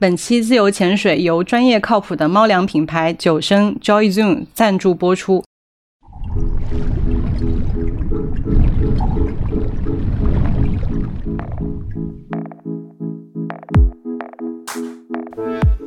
[0.00, 5.42] 本期自由潜水由专业靠谱的猫粮品牌九升 Joy Zoom 赞助播出。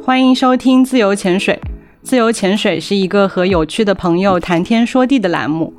[0.03, 1.57] 欢迎收听自由潜水。
[2.03, 5.73] 自由潜水是一个和有趣的朋友谈天说地的栏目。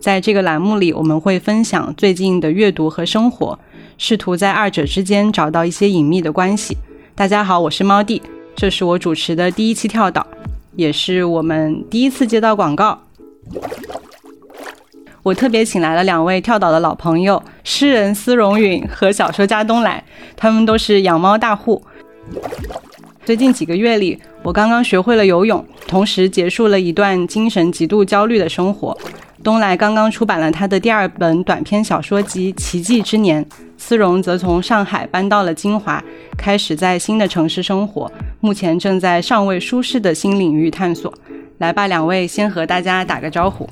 [0.00, 3.58] 在这个栏目里，我们会分享最近的阅读和生活，
[3.98, 6.76] 试图在二者之间找到一些隐秘的关系。
[7.14, 8.20] 大家好，我是猫弟，
[8.54, 10.26] 这是我主持的第一期跳岛，
[10.74, 13.00] 也是我们第一次接到广告。
[15.22, 20.04] 我特别请来了两位跳岛的老朋友，诗人司荣允和小说家东来，
[20.36, 21.82] 他们都是养猫大户。
[23.24, 28.96] 最近几个月里，我刚刚学会了游泳，同时结束了一段精神极度焦虑的生活。
[29.46, 33.44] 东来刚刚出版了他的第二本短篇小说集《奇迹之年》，
[33.78, 36.02] 思荣则从上海搬到了金华，
[36.36, 41.14] 开始在新的城市生活，目前正在尚未舒适的新领域探索。
[41.58, 43.70] 来吧，两位先和大家打个招呼。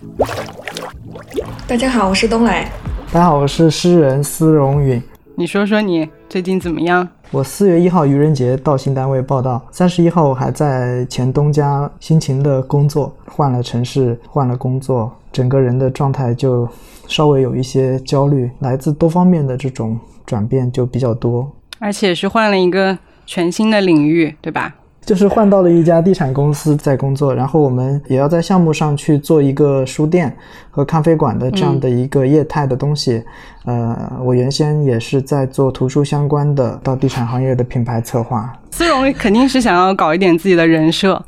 [1.67, 2.70] 大家好，我是东来。
[3.11, 5.03] 大家好，我是诗人思荣允。
[5.35, 7.09] 你说说你最近怎么样？
[7.33, 16.67] 我四月一号愚人节到新单位报道，三十一号我还在前东家辛勤的工作，换了城市，换了工作，整个人的状态就
[17.09, 24.73] 稍微有一些焦虑，来自多方面的这种转变就比较多，而且是换了一个全新的领域，对吧？
[25.05, 30.35] 就是换到了一家地产公司在工作，然后我们也要在项目上去做一个书店
[30.71, 33.23] 和咖啡馆的这样的一个业态的东西。
[33.67, 38.51] 呃，我原先也是在做图书相关的，到地产行业的品牌策划。
[38.71, 41.23] 思荣肯定是想要搞一点自己的人设，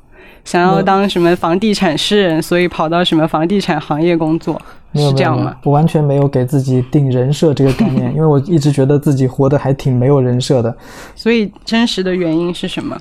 [0.47, 4.59] 想要当什么房地产诗人，所以跑到什么房地产行业工作，
[4.95, 5.55] 是这样吗？
[5.65, 10.75] 我完全没有给自己定人设这个概念， 因为我一直觉得自己活得还挺没有人设的。
[11.15, 12.97] 所以真实的原因是什么？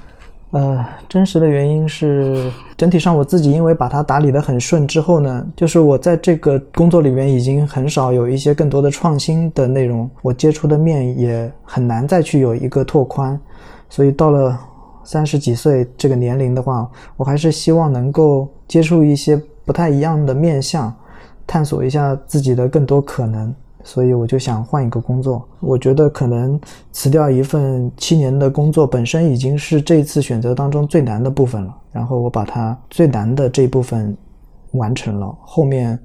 [0.51, 13.37] 呃，真实的原因是，整体上我自己因为把它打理得很顺之后呢，就是我在这个工作里面已经很少有一些更多的创新的内容，我接触的面也很难再去有一个拓宽，
[13.89, 14.57] 所以到了
[15.05, 20.93] 三十几岁这个年龄的话，我还是希望能够接触一些不太一样的面相，
[21.47, 23.53] 探索一下自己的更多可能。
[23.83, 26.59] 所以我就想换一个工作，我觉得可能
[26.91, 31.77] 辞掉一份七年的工作本身已经是这次选择当中最难的部分了。
[31.91, 34.17] 然后我把它最难的这一部分
[34.71, 35.97] 完成了，后面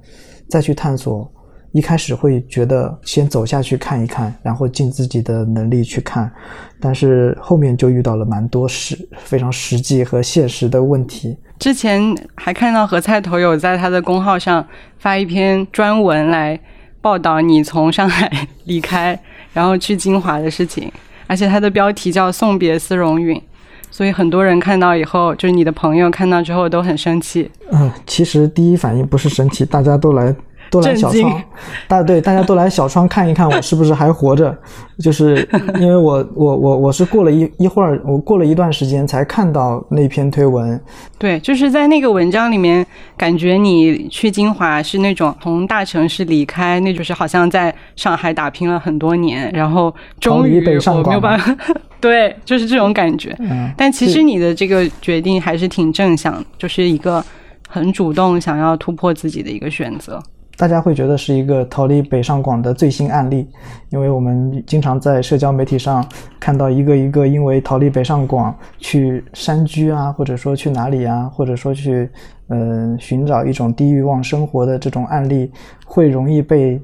[0.47, 1.27] 再去探索。
[1.71, 6.31] 一开始会觉得先走下去看一看，然后尽自己的能力去看，
[6.79, 11.37] 但是后面就遇到了蛮多实非常实际和现实的问题。
[11.59, 14.67] 之前还看到何菜头有在他的公号上
[14.97, 16.59] 发一篇专文来。
[17.03, 19.19] 报道你从上海离开，
[19.53, 20.91] 然后去金华的事情，
[21.25, 23.41] 而且它的标题叫“送别思荣允”，
[23.89, 27.49] 所以很多人看到以后，就是你的朋友看到之后都很生气。
[27.71, 30.35] 嗯，其实第一反应不是生气，大家都来。
[30.71, 31.43] 都来小窗，
[31.87, 34.57] 大对大家都来小窗看一看我是不是还活着，
[34.99, 35.47] 就是
[35.79, 40.81] 因为我我我我是过了一一会儿，我过了一段时间才看到那篇推文。
[41.17, 42.85] 对，就是在那个文章里面，
[43.17, 51.57] 感觉你去金华是那种从大城市离开，那就是好像在上海打拼了很多年，然后终于我没有办法，
[51.99, 53.35] 对，就是这种感觉。
[53.39, 57.21] 嗯，但其实你的这个决定还是挺正向，就是一个
[57.67, 60.23] 很主动想要突破自己的一个选择。
[60.57, 63.47] 大家会觉得是一个逃离北上广的最新案例，
[63.89, 66.05] 因为我们经常在社交媒体上
[66.39, 72.07] 看到一个一个因为逃离北上广去山居啊，或者说去哪里啊，或者说去
[72.49, 75.51] 嗯寻找一种低欲望生活的这种案例，
[75.83, 76.79] 会容易被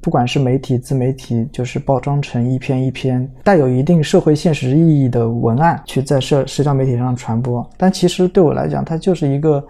[0.00, 7.68] 不管是媒体、自媒体，就是包装成一篇一篇带有一定社会现实意义的文案，去在社社交媒体上传播。
[7.76, 9.62] 但其实对我来讲，它就是一个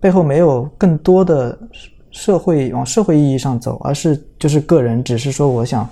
[0.00, 1.56] 背后没有更多的。
[2.16, 5.86] 社会往社会意义上走，而是就是个人，只是说我想，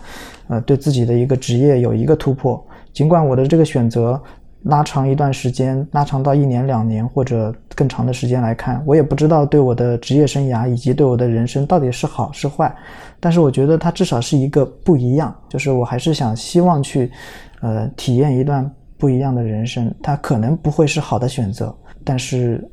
[0.49, 2.67] 呃，对自己的一个职业有一个突破。
[2.95, 4.19] 尽管我的这个选择
[4.63, 12.75] 拉长一段时间，拉长到一年、两年或者更长的时间来看，我也不知道对我的职业生涯以及对我的人生到底是好是坏。
[13.21, 17.13] 但是我觉得它至少是一个不一样，就是我还是想希望去，
[17.61, 19.95] 呃，体验一段不一样的人生。
[20.03, 22.67] 它可能不会是好的选择，但是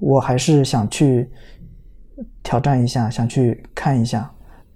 [0.00, 1.26] 我还是想去。
[2.42, 4.30] 挑战一下，想去看一下。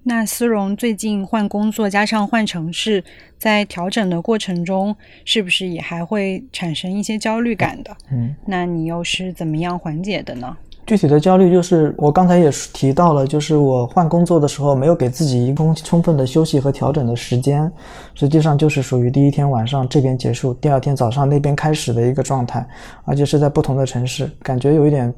[0.07, 3.03] 那思荣最近换工作，加上换城市，
[3.39, 4.95] 在调整的过程中，
[5.25, 7.97] 是不是也还会产生一些焦虑感的？
[8.13, 10.55] 嗯，那你又是怎么样缓解的呢？
[10.87, 17.73] 具体的焦虑就是我刚才也提到了，就是我换工作的时候没有给自己一充充分的休息和调整的时间，
[18.15, 22.67] 实际上就是属于第一天晚上这边结束，第二天早上那边开始的一个状态，
[23.07, 25.11] 而且是在不同的城市，感觉有一点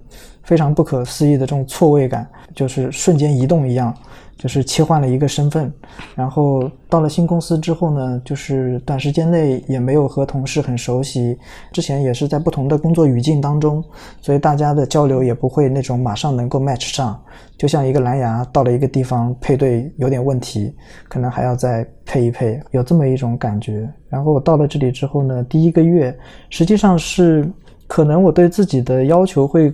[0.47, 3.95] 非常不可思议的这种错位感，就是瞬间移动一样。
[4.39, 5.73] 就是切换了一个身份，
[6.15, 11.39] 然后到了新公司之后呢，就是短时间内也没有和同事很熟悉，
[11.73, 13.83] 之前也是在不同的工作语境当中，
[14.21, 17.19] 所以大家的交流也不会那种马上能够 match 上，
[17.57, 20.71] 就像一个蓝牙到了一个地方配对有点问题，
[21.09, 23.89] 可能还要再配一配，有这么一种感觉。
[24.11, 26.15] 然后我到了这里之后呢，第一个月
[26.51, 27.51] 实际上是
[27.87, 29.73] 可能我对自己的要求会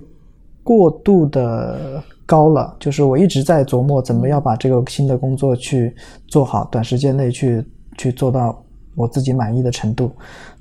[0.63, 2.03] 过度的。
[2.25, 5.93] 高了，就是我一直在琢磨怎么要把这个新的工作去
[6.25, 7.63] 做好，短时间内去
[7.97, 8.63] 去做到
[8.95, 10.09] 我自己满意的程度，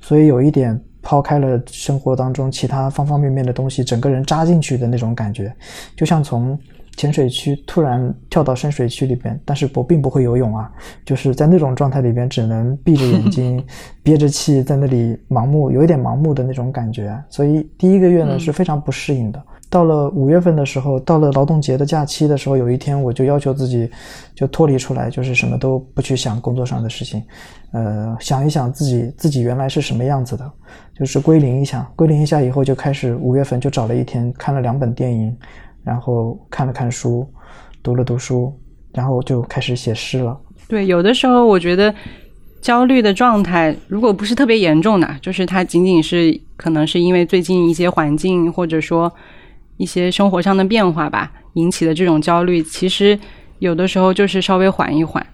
[0.00, 5.54] 所以有一点抛开了生活当中其他方方面面的东西，整个人扎进去的那种感觉，
[5.96, 6.58] 就像从
[6.96, 10.70] 浅水区突然跳到深水区里边，但是我并不会游泳啊，
[11.06, 13.64] 就是在那种状态里边，只能闭着眼睛
[14.02, 19.40] 憋着气在那里盲目，有一点盲目的那种感觉，所以第一个月呢是非常不适应的。
[19.72, 23.88] 到了五月份的时候，到了劳动节的假期的时候，有一天我就要求自己，
[24.34, 27.22] 就脱离出来，就是什么都不去想工作上的事情，
[27.72, 30.52] 呃，想一想自己自己原来是什么样子的，
[30.94, 35.34] 就是归零一下，归零一下以后就开始五月份就找了一天看了两本电影，
[35.82, 37.26] 然后看了看书，
[37.82, 38.52] 读了读书，
[38.92, 40.38] 然后就开始写诗了。
[40.68, 41.94] 对，有的时候我觉得
[42.60, 49.10] 焦虑的状态，如果不是特别严重的，就是它仅仅是可能是因为最近一些环境或者说。
[49.82, 53.18] 一些生活上的变化吧引起的这种焦虑，其实
[53.58, 55.26] 有的时候就是稍微缓一缓。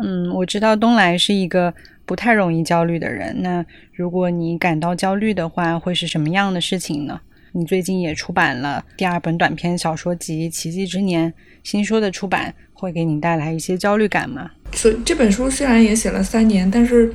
[0.00, 1.74] 嗯，我知道东来是一个
[2.06, 3.42] 不太容易焦虑的人。
[3.42, 7.20] 那如果你感到焦虑的话，会是什么样的事情呢？
[7.50, 11.28] 你最近也出版了第二本短篇小说集《奇迹之年》，
[11.64, 14.48] 新书的出版会给你带来一些焦虑感吗？
[14.74, 17.12] 所以这本书虽然也写了三年，但是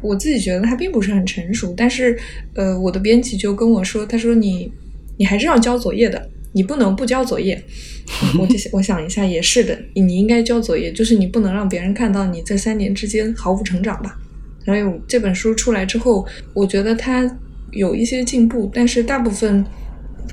[0.00, 1.74] 我自己觉得它并不是很成熟。
[1.76, 2.18] 但是，
[2.54, 4.72] 呃，我的编辑就跟我说，他说你。
[5.18, 7.62] 你还是要交作业的，你不能不交作业。
[8.40, 14.16] 我就我想一下，也是的，你应该交作业，就是你不能让别人看到你这三年之间毫无成长吧。
[14.64, 17.30] 然后这本书出来之后，我觉得它
[17.72, 19.62] 有一些进步，但是大部分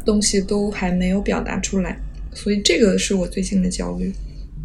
[0.05, 1.97] 东西都还没有表达出来，
[2.33, 4.09] 所以这个是我最近的焦虑。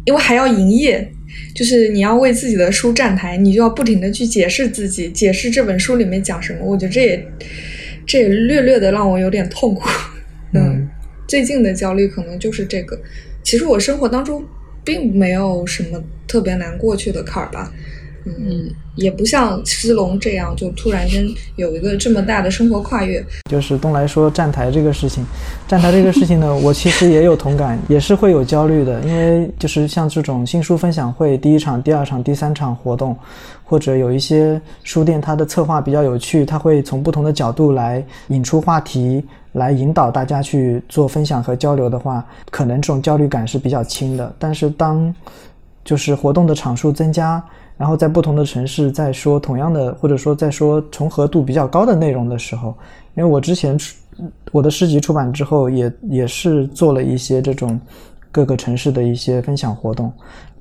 [0.05, 1.05] 因为还要营业，
[1.53, 6.59] 就是你要为自己的书站台，你就要不停的去解释自己，解释这本书里面讲什么。
[6.63, 7.27] 我觉得这也
[8.07, 9.87] 这也略略的让我有点痛苦。
[10.53, 10.87] 嗯，
[11.27, 12.99] 最近的焦虑可能就是这个。
[13.43, 14.43] 其实我生活当中
[14.83, 17.71] 并没有什么特别难过去的坎儿吧。
[18.23, 21.25] 嗯，也不像斯龙这样，就突然间
[21.55, 23.25] 有一个这么大的生活跨越。
[23.49, 25.25] 就是东来说站台这个事情，
[25.67, 29.01] 站台这个事情呢， 我其实也有同感，也是会有焦虑的。
[29.01, 33.17] 因为就是像这种新书分享会，第一场、第二场、第三场活动，
[33.63, 39.25] 或者有一些书店，它的策划比较有趣，它会从不同的角度来引出话题。
[39.53, 44.33] 来引导大家去做分享和交流的话，可能这种焦虑感是比较轻的。
[44.39, 45.13] 但是当
[45.83, 47.43] 就是活动的场数增加，
[47.77, 52.75] 然后在不同的城市在说同样的，或者说在说重合度比较高的内容的时候，
[53.15, 53.95] 因为我之前出
[54.51, 57.79] 我的诗集出版之后，也也是做了一些这种
[58.31, 60.11] 各个城市的一些分享活动。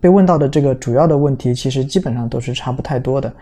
[0.01, 3.33] 被问到的这个主要的问题，其实基本上都是差不太多的。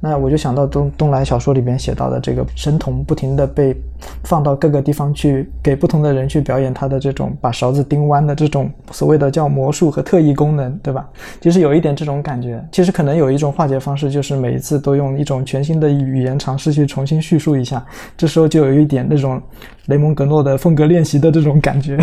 [0.00, 3.76] 那我就想到东东来小说里边写到的这个神童，不停的被
[4.24, 11.06] 放到各个地方去，给不同的人去表演他的这种把勺子钉弯的这种所谓的叫魔术和特异功能，对吧？
[11.40, 12.64] 其实有一点这种感觉。
[12.72, 17.84] 其实可能有一种化解方式，就是每一次都用一种全新的语言尝试去重新叙述一下。
[18.16, 19.40] 这时候就有一点那种
[19.86, 21.98] 雷蒙格诺的风格练习的这种感觉。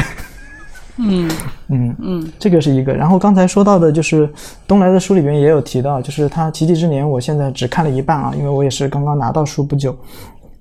[0.98, 1.30] 嗯
[1.70, 2.94] 嗯嗯，这个是一个。
[2.94, 4.30] 然后刚才说到的，就是
[4.68, 9.98] 东来的书里边也有提到，就是他《奇迹之年》，我现在只看了一半啊，因为我也是刚刚拿到书不久。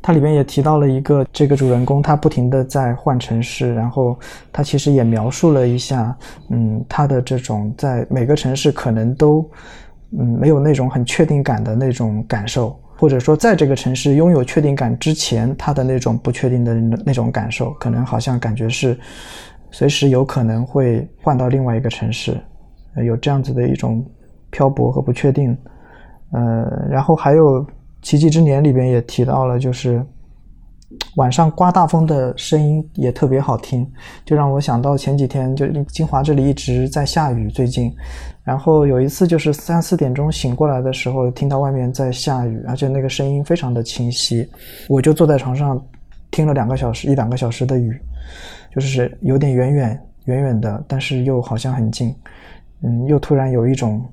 [0.05, 4.19] 它里边也提到了一个这个主人公，他不停的在换城市，然后
[4.53, 6.13] 他其实也描述了一下，
[6.49, 9.49] 嗯，他的这种在每个城市可能都
[10.19, 16.75] 嗯没有那种很确定感的那种感受，或者说在这个城市拥有确定感之前，他的那种不确定的
[17.05, 18.99] 那种感受，可能好像感觉是。
[19.73, 22.41] 随时有可能会换到另外一个城市，
[23.05, 24.05] 有这样子的一种
[24.51, 25.57] 漂泊和不确定。
[26.31, 27.65] 呃，然后还有
[28.03, 30.05] 《奇迹之年》里边也提到了，就是
[31.17, 33.91] 晚上刮大风的声音也特别好听，
[34.25, 37.93] 就让我想到前几天就金华这里一直在下雨，最近，
[38.45, 44.49] 然后有一次就是三四点钟醒过来的时候，听到外面在下雨，而且那个声音非常的清晰，
[44.89, 45.83] 我就坐在床上。
[46.35, 47.95] 听了两个小时一两个小时的雨，
[48.75, 52.15] 就是有点远远远远的，但是又好像很近，
[52.83, 54.05] 嗯，又突然有一种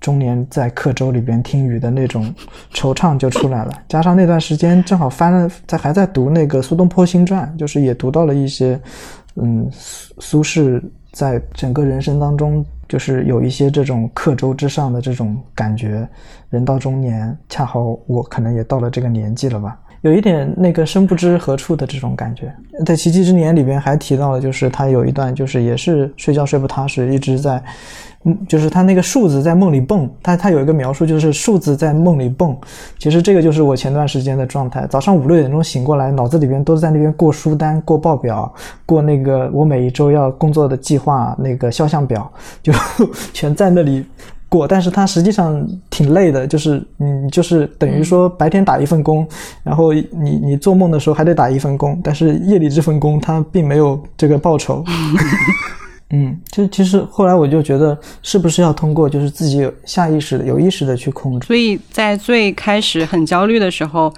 [0.00, 2.34] 中年在刻舟里边听雨的那种
[2.72, 3.72] 惆怅就出来了。
[3.88, 8.80] 加上那段时间正好翻了，在还在读那个《苏东坡新传》，就是也读到了一些，
[9.36, 12.64] 嗯，苏苏轼在整个人生当中。
[12.90, 16.08] 就是有一些这种刻舟之上的这种感觉，
[16.48, 22.52] 人到中年，恰好我可能也到了这个年纪了吧，有一点那个生不知何处的这种感觉。
[22.86, 27.62] 在《奇迹之年》里边还提到了，就是他有一段就是也是睡觉睡不踏实，一直在。
[28.24, 32.54] 嗯，就是他那个数字在梦里蹦，他他有一个描述，就是数字在梦里蹦。
[32.98, 38.52] 其实这个就是我前段时间的状态，早上五六点钟醒过来，脑子里边都在那边过书单、过报表、
[38.84, 42.30] 过那个我每一周要工作的计划那个肖像表，
[42.62, 42.74] 就
[43.32, 44.04] 全在那里
[44.50, 44.68] 过。
[44.68, 49.26] 但是它实际上挺累的，就是你，就是等于说白天打一份工，
[49.62, 54.84] 然后你你做梦的时候还得打一份工，但是夜里这份工它并没有这个报酬。
[56.12, 61.46] 嗯，就其实后来我就觉得，是不是要通过就是自己有下意识的、有意识的去控制？
[61.46, 64.12] 所以在最开始很焦虑的时候，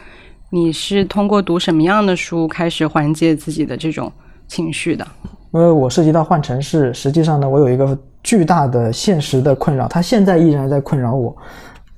[0.48, 4.10] 你是通过读什么样的书开始缓解自己的这种
[4.48, 5.06] 情绪的？
[5.52, 11.36] 因为我涉及到换城市，实际上呢，我有一个巨大的现实的困扰，它现在依然在困扰我，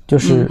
[0.06, 0.50] 就是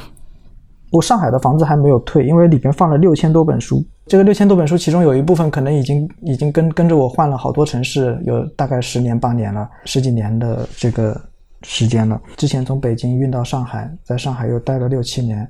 [0.91, 3.83] 我上海的房子还没有退，因为里边放了六千多本书。
[4.05, 11.19] 这个六千多本书，其中有一部分可能已经已经跟跟着我换了好多城市，有大概十年八年了，十几年的这个
[11.61, 12.19] 时间了。
[12.35, 15.49] 之前从北京运到上海，在上海又待了六七年，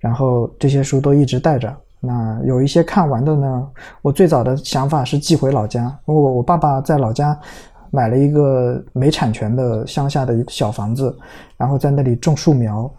[0.00, 1.72] 然后这些书都一直带着。
[2.00, 3.66] 那有一些看完的呢，
[4.02, 7.38] 我最早的想法是寄回老家，因为我我爸爸在老家
[7.90, 11.16] 买了一个没产权的乡下的一个小房子，
[11.56, 12.90] 然后在那里种树苗。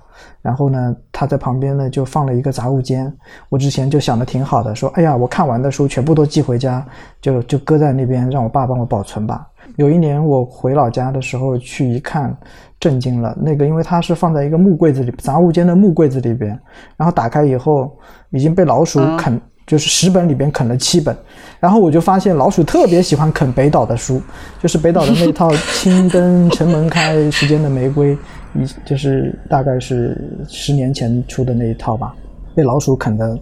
[0.41, 3.11] 然后呢，他在旁边呢就放了一个杂物间。
[3.49, 6.83] 我之前就想的挺好的，说，哎呀，我看完的书全部都寄回家，
[7.21, 9.47] 就就搁在那边，让我爸帮我保存吧。
[9.75, 12.35] 有一年我回老家的时候去一看，
[12.79, 13.37] 震惊了。
[13.39, 16.59] 那个因为它是放在一个木柜子里，杂物间的木柜子里边，
[16.95, 17.95] 然后打开以后
[18.31, 21.15] 已经被老鼠啃，就是十本里边啃了七本。
[21.59, 24.19] 然后我就发现老鼠特别喜欢啃北岛的书，
[24.59, 28.15] 就是北岛的那 套《青灯城门开，时间的玫瑰》。
[28.55, 32.15] 一就是大概是十年前出的那一套吧，
[32.55, 33.37] 被老鼠啃的，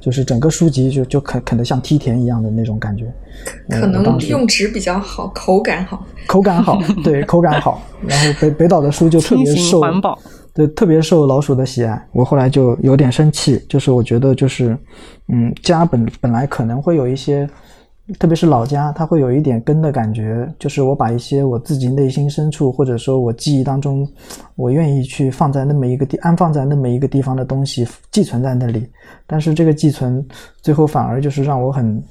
[0.00, 3.04] 就是整个书籍就就啃啃得像梯田一样的那种感觉。
[3.70, 7.80] 可能用纸比较好，口感好，口感好，对，口感好。
[8.06, 9.80] 然后北北岛的书就特别受，
[10.58, 12.04] 对，特别受老鼠的喜爱。
[12.10, 14.76] 我后来就有点生气，就是我觉得就是，
[15.28, 17.48] 嗯，家本本来可能会有一些。
[18.18, 24.08] 特别是老家，它会有一点根的感觉，就是我把一些我自己内心深处，或者说我记忆当中，
[24.56, 28.88] 我愿意去放在那么一个地，安放在那么一个地方的东西寄存在那里，
[29.26, 30.26] 但是这个寄存
[30.62, 32.02] 最后反而就是让我很，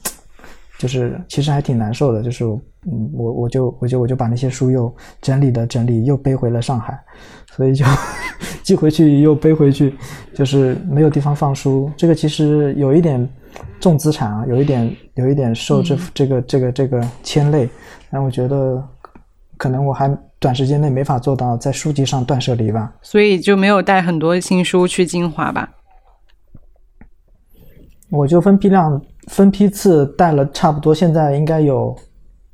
[0.77, 2.46] 就是其实还挺难受的，就是
[2.91, 6.98] 嗯，我我就我就我就把那些书又整理了整理，又背回了上海，
[7.51, 7.86] 所以就
[8.63, 9.96] 寄回去又背回去，
[10.34, 13.27] 就是没有地方放书，这个其实有一点。
[13.79, 17.67] 重资产啊，有一点，有一点受这这个这个这个牵累，
[18.12, 18.84] 但我觉得
[19.56, 22.94] 可能我还短时间内没法做到在书籍上断舍离吧。
[23.01, 25.67] 所以就没有带很多新书去金华吧？
[28.12, 31.98] 我就分批量、分批次带了差不多，现在应该有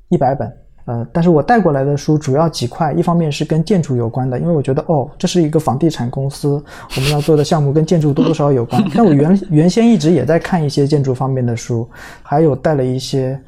[0.10, 0.52] 一百本。
[0.86, 6.62] 呃，但是我带过来的书主要几块，一方面是跟建筑有关的，因为我觉得哦，这是一个房地产公司，
[6.98, 8.84] 我们要做的项目跟建筑多多少少有关。
[8.94, 11.90] 但我原原先一直也在看一些建筑方面的书，
[12.22, 13.40] 还有带了一些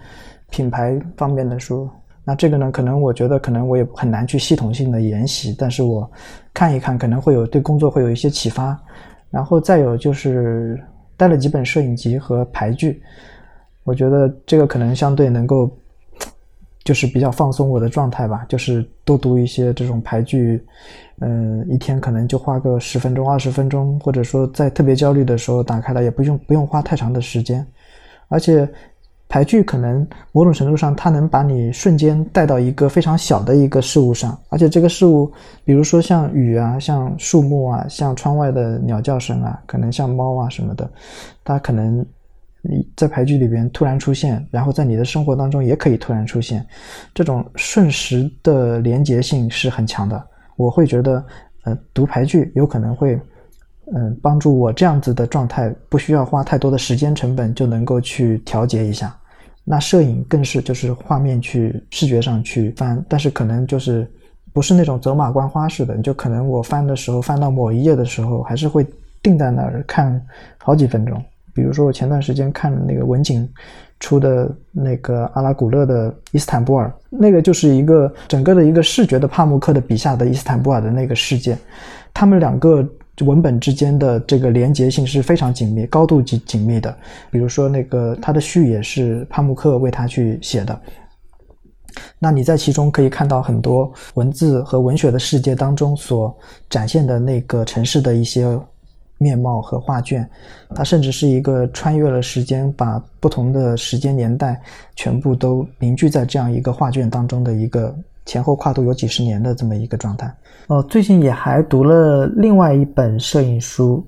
[0.49, 1.89] 品牌方面的书。
[2.23, 6.09] 那这个呢，可能我觉得可能我也很难去系统性的研习，但是我
[6.53, 8.79] 看一看可能会有对工作会有一些启发。
[9.29, 10.81] 然后再有就是
[11.17, 13.03] 带了几本摄影集和排剧，
[13.83, 15.69] 我觉得这个可能相对能够。
[16.85, 20.63] 就是比较放松我的状态吧，就是多读一些这种牌剧，
[21.19, 27.65] 嗯，一天可能就花个十分钟、二十分钟，或者说在特别焦虑的时候打开来，也不用不用花太长的时间。
[28.27, 28.69] 而且
[29.27, 35.31] 牌剧可能某种程度上，它能把你瞬间带到一个非常小的一个事物上，而且这个事物，
[35.63, 40.87] 比如说像雨啊、像树木啊、像窗外的鸟叫声啊，可能像猫啊什么的，
[41.43, 42.05] 它可能。
[42.69, 46.65] 你在牌剧里边突然出现，然后在你的生活当中也可以突然出现，
[47.13, 50.21] 这种瞬时的连结性是很强的。
[50.55, 51.25] 我会觉得，
[51.63, 53.19] 呃，读牌剧有可能会，
[53.93, 59.15] 嗯，帮助我这样子的状态，不需要花太多的时间成本就能够去调节一下。
[59.63, 64.09] 那摄影更是就是画面去视觉上去翻，但是可能就是
[64.53, 68.85] 不是那种走马观花式的，就可能我翻的时候翻到某一页的时候，还是会
[69.21, 70.21] 定在那儿看
[70.57, 71.21] 好几分钟。
[71.55, 73.49] 比如说我前段时间看那个文景
[74.01, 81.57] 出的那个阿拉古勒的伊斯坦布尔，那个就是一个整个的一个视觉的帕慕克的笔下的伊斯坦布尔的那个世界，
[82.13, 82.85] 他们两个
[83.21, 86.93] 文本之间的这个连结性是非常紧密、高度紧紧密的。
[87.31, 90.77] 比如说那个他的序也是帕慕克为他去写的。
[92.19, 96.37] 那你在其中可以看到很多文字和文学的世界当中所
[96.69, 98.45] 展现的那个城市的一些
[99.17, 100.29] 面貌和画卷，
[100.75, 104.61] 它甚至是一个穿越了时间，把不同的时间年代
[104.95, 107.95] 全部都凝聚在这样一个画卷当中的一个
[108.25, 110.33] 前后跨度有几十年的这么一个状态。
[110.67, 114.05] 哦，最近也还读了另外一本摄影书，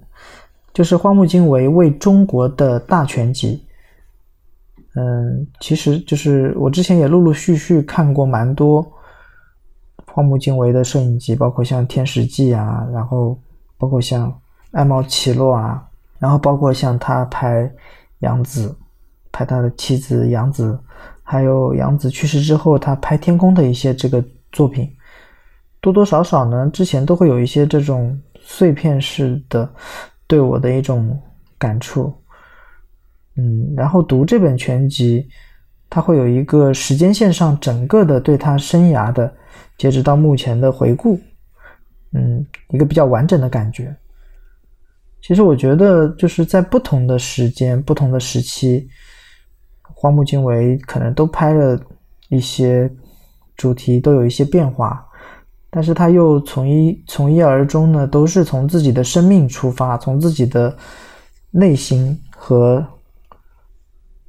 [0.74, 3.64] 就是荒木经惟为中国的大全集。
[4.96, 8.84] 嗯，其实就是我之前也陆陆续续看过蛮多
[10.08, 13.40] 荒木经惟的摄影集，包括像《天使记》啊，然后
[13.78, 14.32] 包括像
[14.77, 15.84] 《爱猫奇洛》啊，
[16.19, 17.67] 然后包括像他拍
[18.19, 18.77] 杨子，
[19.31, 20.79] 拍他的妻子杨子，
[21.24, 24.88] 还有杨子去世之后他拍天空的一些这个作品，
[25.81, 29.67] 多多少少呢，之前都会有一些这种碎片式的
[30.27, 31.19] 对我的一种
[31.57, 32.13] 感触。
[33.36, 35.27] 嗯，然后读这本全集，
[35.89, 39.34] 它会有一个时间线上整个的对他生涯的，
[39.75, 41.19] 截止到目前的回顾，
[42.13, 43.96] 嗯，一个比较完整的感觉。
[45.27, 48.88] 其实我觉得就是在不同的时间、不同的时期，
[49.81, 51.77] 荒木经惟可能都拍了
[52.29, 52.89] 一些
[53.57, 55.05] 主题，都有一些变化，
[55.69, 60.74] 但是他又从一从一而终呢，都是从自己的生命出发，从自己的
[61.51, 62.81] 内心和。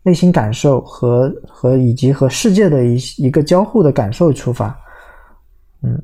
[0.04, 4.74] 内心感受和和以及和世界的一一个交互的感受出发，
[5.82, 6.02] 嗯，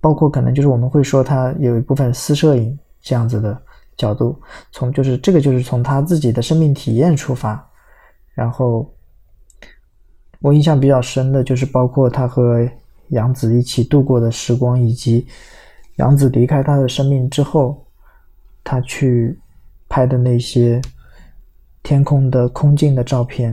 [0.00, 3.56] 包括可能就是我们会说他有一部分私摄影这样子的
[4.00, 4.40] 角度，
[4.72, 7.70] 从就是这个就是从他自己的生命体验出发，
[8.34, 8.90] 然后
[10.40, 12.66] 我印象比较深的就是包括他和
[13.08, 15.26] 杨子一起度过的时光，以及
[15.96, 17.86] 杨子离开他的生命之后，
[18.64, 19.38] 他去
[19.88, 20.80] 拍的那些。
[21.82, 23.50] 天空的空镜的照片，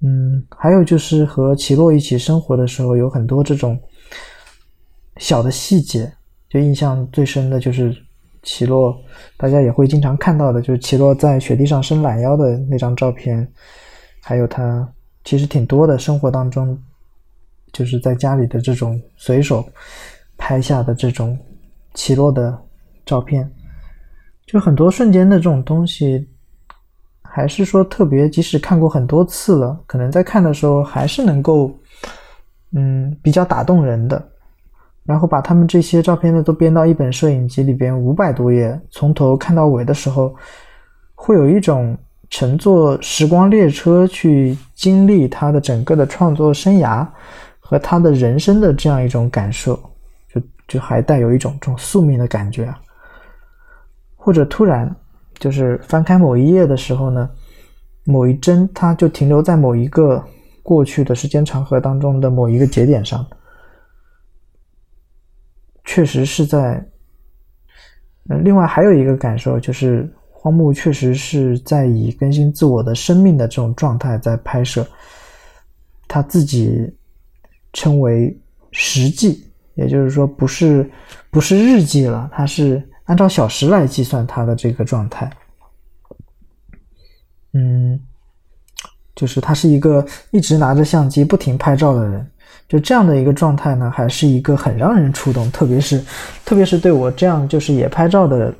[0.00, 3.78] 嗯，还有就是和奇洛一起生活的时候，有很多这种
[5.18, 6.10] 小的细节，
[6.54, 7.92] 就印象最深的就是
[8.44, 8.96] 奇洛，
[9.36, 13.44] 大家也会经常看到的，就是奇洛在雪地上伸懒腰的那张照片，
[14.22, 14.88] 还有他
[15.24, 16.80] 其实挺多的生活当中，
[17.72, 19.68] 就是在家里的这种随手
[20.38, 21.36] 拍下的这种
[21.94, 22.56] 奇洛的
[23.04, 23.50] 照片。
[24.46, 26.24] 就很多瞬间的这种东西，
[27.20, 31.76] 还是说特别，即使看过很多次了，可能在看的时候还是能够，
[32.76, 34.30] 嗯，比较打动人的。
[35.04, 40.34] 然后把他们这些照片呢都编到一本摄影集里边，五百多页，从头看到尾的时候，
[41.14, 41.96] 会有一种
[42.30, 47.06] 乘坐时光列车去经历他的整个的创作生涯
[47.60, 49.78] 和他的人生的这样一种感受，
[50.32, 52.74] 就就还带有一种这种宿命的感觉。
[54.16, 54.90] 或者突然，
[55.38, 57.28] 就是翻开某一页的时候呢，
[58.04, 60.24] 某一帧它就停留在某一个
[60.62, 63.24] 过去的时间长河当中的某一个节点上，
[65.84, 66.84] 确实是在。
[68.28, 74.86] 呃，另外还有一个感受就是，荒木确实是在以更新自我的生命的这种状态在拍摄，
[76.08, 76.90] 他自己
[77.72, 78.34] 称为
[78.72, 79.44] 实际，
[79.74, 80.90] 也就是说不是
[81.30, 82.82] 不是日记了，他是。
[83.06, 85.30] 按照小时来计算他的这个状态，
[87.52, 88.00] 嗯，
[89.14, 92.26] 就是他是一个一直拿着相机不停拍照的人，
[92.68, 96.02] 就这样的一个状态呢，还是一个很让人触动，特别是
[96.44, 98.54] 特别是对我这样就是也拍照的，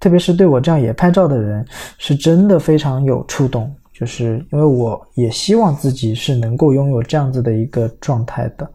[0.00, 1.64] 特别是对我这样也拍照的人，
[1.98, 8.68] 是真的非常有触动，就是因为我也希望自己是能够拥有这样子的一个状态的。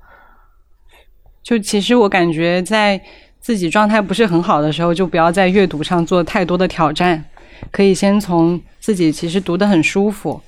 [1.43, 3.01] 就其实我感觉在。
[3.39, 7.23] 自己状态不是很好的时候，就不要在阅读上做太多的挑战，
[7.71, 10.41] 可以先从自己其实读得很舒服，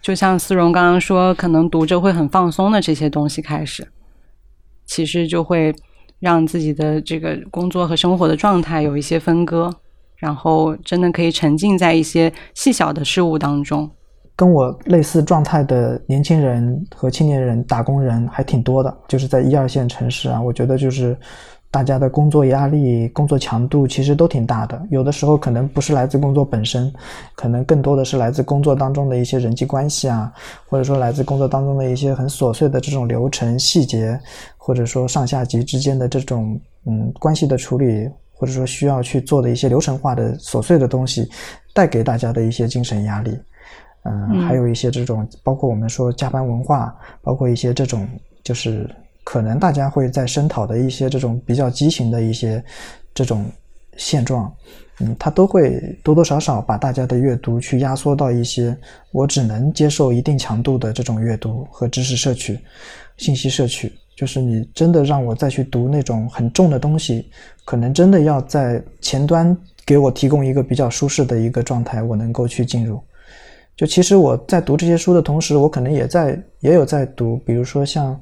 [0.00, 3.86] 就像思荣刚刚说，可能读着会很放松的这些东西开始，
[4.86, 5.74] 其实就会
[6.18, 9.72] 让自己的这个工作和生活的状态有一些分割，
[10.16, 13.90] 然后真的可以沉浸在一些细小的事物当中。
[14.34, 21.16] 跟我类似状态的年轻人和青年人、打工人还挺多的，就是在一二线城市啊，我觉得就是。
[21.70, 26.90] 大家的工作压力、工作强度其实都挺大的，有的时候可能不是来自工作本身，
[27.34, 30.32] 可能更多的是来自工作当中的一些人际关系啊，
[30.66, 34.18] 或者说来自工作当中的一些很琐碎的这种流程细节，
[34.56, 41.28] 或者说上下级之间的这种嗯关系的处理，或者说需要去做的一些流程化的琐碎的东西，
[41.74, 43.38] 带给大家的一些精神压力。
[44.04, 48.08] 嗯，还有一些这种，包括我们说加班文化，包括一些这种，
[48.42, 48.88] 就是
[49.28, 52.64] 可能大家会在声讨的一些这种比较畸形的一些
[53.12, 53.44] 这种
[53.98, 54.50] 现状，
[55.00, 58.74] 嗯，它都会多多少少把大家的阅读去压缩到一些
[59.12, 62.58] 我只能接受一定强度的这种阅读和知识摄取、
[63.18, 63.92] 信息摄取。
[64.16, 67.30] 就是你真的让我再去读那种很重的东西，
[67.66, 72.98] 可能真的要在前端给我提供一个比较舒适的一个状态，我能够去进入。
[73.76, 78.20] 就其实我在读这些书的同时，我可能也在也有在读，比如说像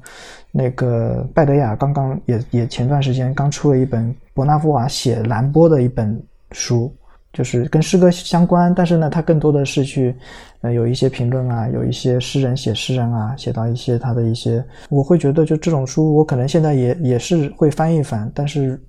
[0.59, 6.19] 那个拜德雅刚刚也也前段时间刚出了一本伯纳夫瓦写兰波的一本
[6.51, 6.91] 书，
[7.31, 10.15] 就是跟诗歌相关，但是呢，他更多的是去
[10.61, 18.81] 呃有一些评论啊，有一些诗人写诗人啊，写到一些他的一些，我会觉得就这种书，我可能现在也也是会翻一翻，但是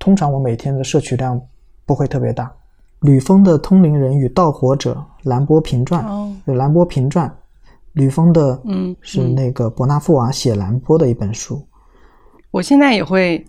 [0.00, 1.40] 通常我每天的摄取量
[1.86, 2.52] 不会特别大。
[3.02, 4.94] 吕峰的《通灵人与盗火者》
[5.28, 6.04] 兰波评传，
[6.46, 7.32] 有兰波评传。
[7.94, 11.66] 吕峰的，嗯，是那个伯纳夫瓦写兰波的一本书。
[12.50, 13.44] 我现在也会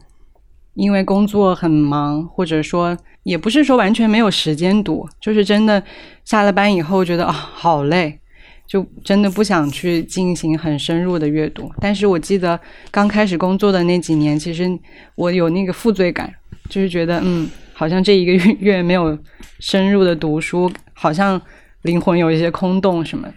[0.73, 5.84] 因为工作很忙，或者说也不是说完全没有时间读，就是真的
[6.23, 8.19] 下了班以后觉得啊好累，
[8.65, 11.69] 就真的不想去进行很深入的阅读。
[11.79, 14.67] 但是我记得刚开始工作的那几年，其实
[15.15, 16.34] 我有那个负罪感，
[16.69, 17.47] 就是觉得嗯。
[17.77, 19.19] 好像这一个月没有
[19.60, 21.41] 深入的读书，好像
[21.81, 23.34] 灵魂有一些空洞什么的。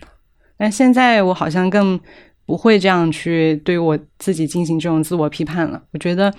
[0.58, 1.98] 但现在我好像更
[2.44, 5.82] 不会这样去对我自己进行这种自我批判了。
[5.92, 6.34] 我觉得，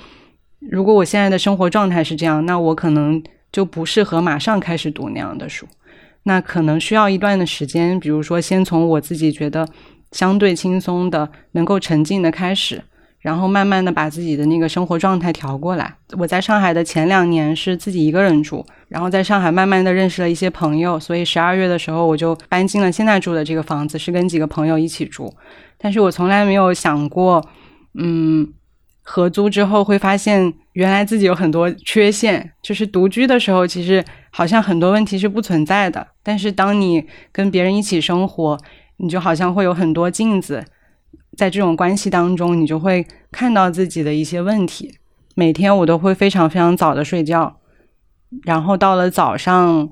[0.60, 5.66] 如果我现在的生活状态是这样，那我可能就不适合马上开始读那样的书。
[6.24, 9.68] 那可能需要一段的时间，比如说先从我自己觉得
[10.12, 12.84] 相对轻松的、能够沉浸的开始。
[13.20, 15.94] 然后慢慢的把自己的那个生活状态调过来。
[16.18, 25.34] 我在上海的前两年是自己一个人住，然后在上海慢慢的认识了一些朋友，所以十二月的时候我就搬进了现在住的这个房子，是跟几个朋友一起住。
[25.78, 27.46] 但是我从来没有想过，
[27.96, 28.48] 嗯，
[29.02, 32.52] 合租之后会发现原来自己有很多缺陷。
[32.62, 38.58] 就是独居的时候，其实好像很多问题是不存在的，但是当你跟别人一起生活，
[38.98, 40.64] 你就好像会有很多镜子。
[41.40, 44.94] 在这种关系当中，你就会看到自己的一些问题。
[45.36, 47.56] 每天我都会非常非常早的睡觉，
[48.44, 49.88] 然后到了早上，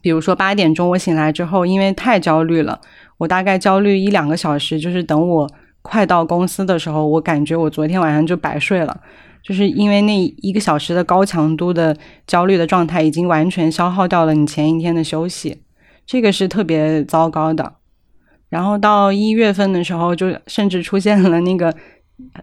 [0.00, 2.80] 比如说八点钟我醒来之后，因为太焦虑了，
[3.18, 5.48] 我大概焦虑一两个小时，就是等我
[5.80, 9.00] 快到公司的时候，我感觉我昨天晚上就白睡了，
[9.44, 15.62] 就是因为那一个小时的高强度的焦虑的状态，已经完全消耗掉了你前一天的休息，
[16.04, 17.74] 这个是特别糟糕的。
[18.54, 21.74] 然后到一月份的时候，就甚至出现了那个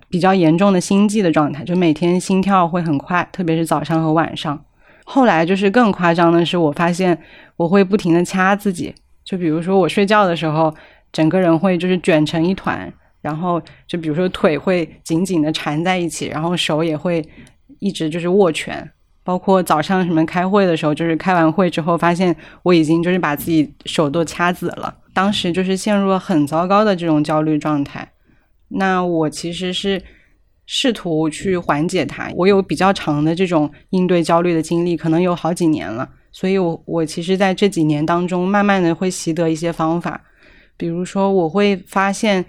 [0.09, 4.61] 比较严重的心悸的状态，就每天心跳会很快，特别是早上和晚上。
[5.05, 7.17] 后来就是更夸张的是，我发现
[7.55, 8.93] 我会不停的掐自己，
[9.23, 10.75] 就比如说我睡觉的时候，
[11.13, 17.25] 整个人会就是卷成一团，然后就比如说腿会紧紧的缠在一起，然后手也会
[17.79, 18.91] 一直就是握拳。
[19.23, 24.93] 包括早上什么开会的时候，就是开完会之后，发现我已经就是把自己手都掐紫了。
[25.13, 28.11] 当时就是陷入了很糟糕的这种焦虑状态。
[28.69, 30.01] 那我其实是
[30.65, 32.31] 试图去缓解它。
[32.35, 36.09] 我有比较长的这种应对焦虑的经历，可能有好几年了。
[36.31, 40.21] 所以，我我其实在这几年当中，慢慢的会习得一些方法。
[40.77, 42.45] 比如说，我会发现，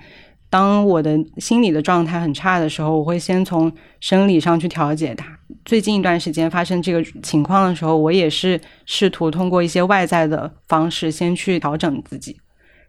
[0.48, 5.36] 当我的心理的状态很差的时候，我会先从生理上去调节它。
[5.64, 12.38] 最近一段时间发生这个情况的时候，我也是试图通过一些外在的方式先去调整自己。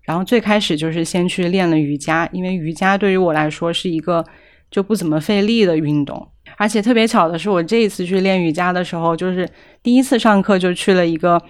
[0.03, 4.23] 然后最开始就是先去练了瑜伽，因为瑜伽对于我来说是一个
[4.69, 9.49] 就不怎么费力的运动，而且特别巧的是，我这一次去练瑜伽的时候，就是
[9.81, 11.41] 第一次上课就去了一个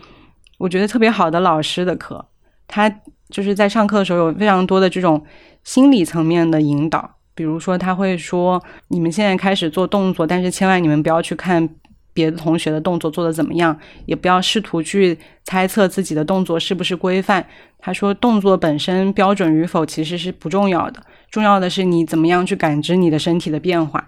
[0.57, 2.23] 我觉得特别好的老师的课，
[2.67, 2.89] 他
[3.29, 5.23] 就是在上课的时候有非常多的这种
[5.63, 11.69] 心理层面的引导，比如说他会说你们现在开始做动作，但是千万你们不要去看。
[12.13, 17.45] 别的同学的动作做得怎么样，也不要试图去猜测自己的动作是不是规范。
[17.79, 24.07] 他说，动作本身标准与否其实是不重要的，重要的是你怎么样去感知你的身体的变化。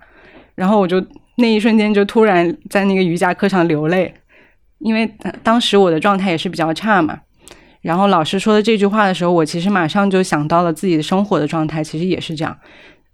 [0.56, 4.14] 然后我就那一瞬间就突然在那个瑜伽课上流泪，
[4.80, 5.12] 因为
[5.44, 7.20] 当时我的状态也是比较差嘛。
[7.82, 12.58] 然后老师说的这句话的时候，我其实马上就想到了自己的生活的状态，其实也是这样。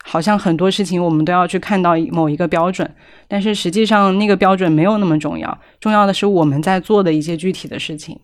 [0.03, 2.89] 好像很多事情我们都要去看到某一个标准，
[3.27, 8.19] 但是实际上那个标准没有那么重要，重要的是我们在做的一些具体的事情。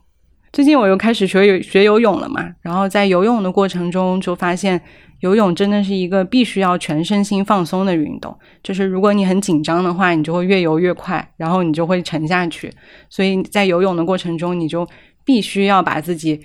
[0.54, 4.82] 最近我又开始学游学游泳了嘛，然后在游泳的过程中就发现
[5.20, 8.36] 游泳真的是一个必须要全身心放松的运动。
[8.64, 12.74] 就是如果你很紧张的话，你就会越游越快，然后你就会沉下去。
[13.10, 14.88] 所以在游泳的过程中，你就
[15.26, 16.42] 必须要把自己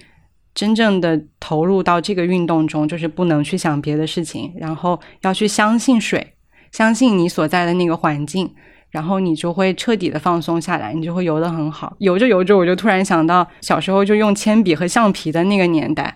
[0.54, 6.34] 真正的投入到这个运动中，就是不能去想别的事情，然后要去相信水，
[6.70, 8.54] 相信你所在的那个环境。
[8.90, 11.96] 然后你就会彻底的放松下来，你就会游得很好。
[11.98, 16.14] 游着游着，我就突然想到小时候就用铅笔和橡皮的那个年代，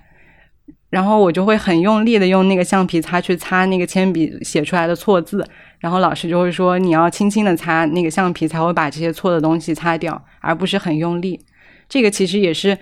[0.91, 5.43] 然后我就会很用力的用那个橡皮擦去擦那个铅笔写出来的错字，
[5.79, 11.41] 然后老师就会说你要轻轻的擦那个橡皮才会把这些错的东西擦掉，而不是很用力。
[11.89, 12.77] 这个其实也是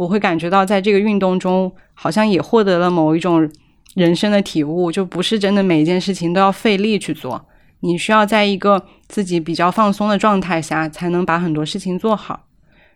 [0.00, 3.46] 我会感觉到在这个运动中好像也获得了某一种
[3.94, 7.44] 人生的体悟，就不是真的每一件事情都要费力去做。
[7.80, 12.46] 你需要在一个自己比较放松的状态下，才能把很多事情做好。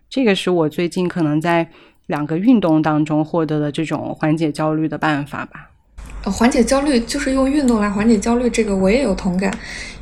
[0.09, 1.69] 这个是我最近可能在
[2.07, 5.73] 两个运动当中获得的这种缓解焦虑的办法吧。
[6.31, 9.55] 缓解焦虑就是用运动来缓解焦虑，这个我也有同感。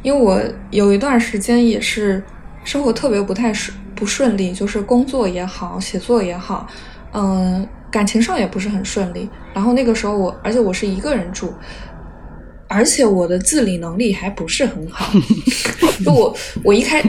[0.03, 2.23] 因为我有一段时间也是
[2.62, 6.69] 生活特别不太顺不顺利，就是工作也好，写作也好，
[7.12, 9.29] 嗯，感情上也不是很顺利。
[9.55, 11.53] 然后那个时候我，而且我是一个人住。
[12.75, 15.12] 而且我的自理能力还不是很好，
[16.03, 17.03] 就我我一开，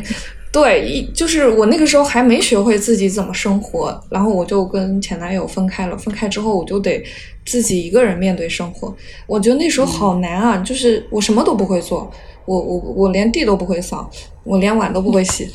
[0.51, 5.97] 对一就是我那个时候还没学会自己怎么生活，然后我就跟前男友分开了。
[5.97, 7.01] 分开之后，我就得
[7.45, 8.93] 自己一个人面对生活。
[9.25, 12.11] 我觉得那时候好难啊，就是我什么都不会做，
[12.43, 14.11] 我我我连地都不会扫，
[14.43, 15.49] 我连碗都不会洗。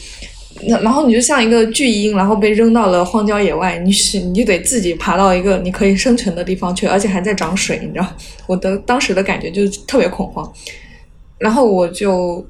[0.66, 8.07] 那然后你就像一个巨婴，然后被扔到了荒郊野外，你是你就得自己爬到一个你可以生存的地方去，而且还在涨水，你知道？
[8.47, 10.53] 我的当时的感觉就是特别恐慌。
[11.38, 12.44] 然后我就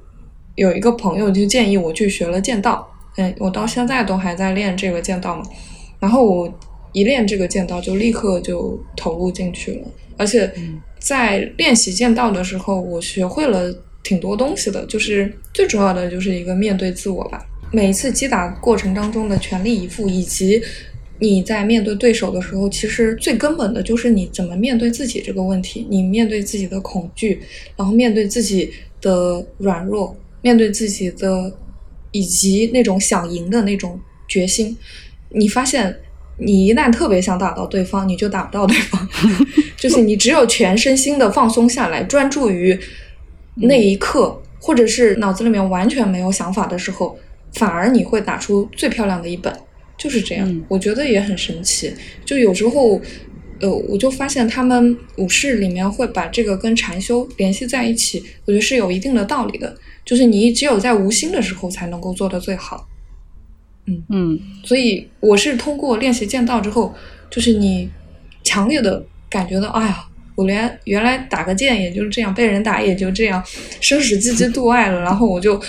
[0.54, 5.42] 有一个朋友就建议我去学了剑道，嗯，我到现在都还在练这个剑道嘛。
[6.00, 6.52] 然后我
[6.92, 10.50] 一练这个剑道，就立刻就投入进去了，而且
[10.98, 17.44] 在练习剑道的时候，我学会了挺多东西的，就是最主要的就是一个面对自我吧。
[17.70, 20.62] 每一次击打过程当中的全力以赴，以及
[21.18, 25.86] 你在面对对手的时候，其实最根本的就是你怎么面对自己这个问题。
[25.90, 27.40] 你面对自己的恐惧，
[27.76, 31.52] 然后面对自己的软弱，面对自己的
[32.12, 34.76] 以及那种想赢的那种决心。
[35.30, 35.94] 你发现，
[36.38, 39.08] 你一旦特别想打到对方，你就打不到对方。
[39.76, 42.78] 就是你只有全身心的放松下来，专注于
[43.56, 47.18] 那一刻，或者是脑子里面完全没有想法的时候。
[47.54, 49.52] 反而你会打出最漂亮的一本，
[49.96, 50.64] 就是这样。
[50.68, 51.92] 我觉得也很神奇。
[52.24, 53.00] 就有时候，
[53.60, 59.74] 呃，我就发现他们武士里面会把这个跟禅修联系在一起，我觉得是有一定的道理的。
[60.04, 62.86] 就是你只有在无心的时候才能够做的最好。
[63.86, 64.40] 嗯嗯。
[64.62, 66.94] 所以我是通过练习剑道之后，
[67.30, 67.90] 就是你
[68.44, 73.42] 强烈的感觉到，哎呀，我连原来打个剑也就是这样，被人打也就这样，
[73.80, 75.60] 生死之间度外了，然后我就。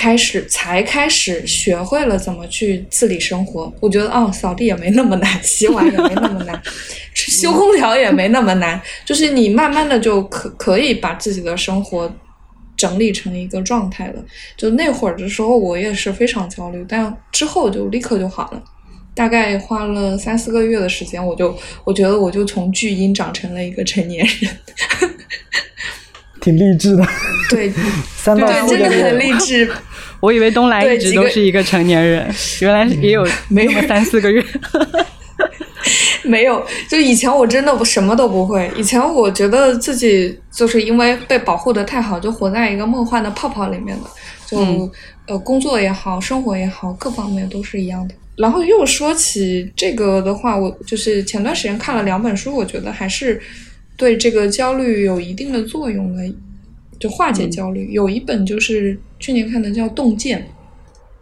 [0.00, 6.58] 开始才开始学会了怎么去自理生活，我觉得哦，扫地也没那么难， 洗碗也没那么难，
[7.12, 12.10] 修空调也没那么难，就是你慢慢的就可可以把自己的生活
[12.78, 14.24] 整理成一个状态了。
[14.56, 18.62] 就那会儿的时候，我也是非常焦虑，但之后就立刻就好了，
[19.14, 24.50] 大概花了三四个月的时间，我就我觉得我就从巨婴长成了一个成年人。
[26.40, 27.06] 挺励志的，
[27.50, 27.70] 对，
[28.16, 29.70] 三到四个月，很励志。
[30.20, 34.44] 我以为东来一直都是一个成年人， 原来也有没有三四个月。
[36.22, 38.70] 没有，就以前我真的我什么都不会。
[38.76, 44.04] 以前我觉得自己就是因为被保护的太好，就活在一个梦幻的泡泡里面的。
[44.46, 44.90] 就
[45.26, 48.14] 呃，工作也好，生活也好，各方面都是一样的。
[48.36, 53.40] 然后又说起这个的话，我就是前段时间看了两本书，我觉得还是。
[53.96, 56.22] 对这个焦虑有一定的作用的，
[57.00, 57.90] 就化解焦虑。
[57.90, 60.38] 有一本就是去年看的，叫《洞见》。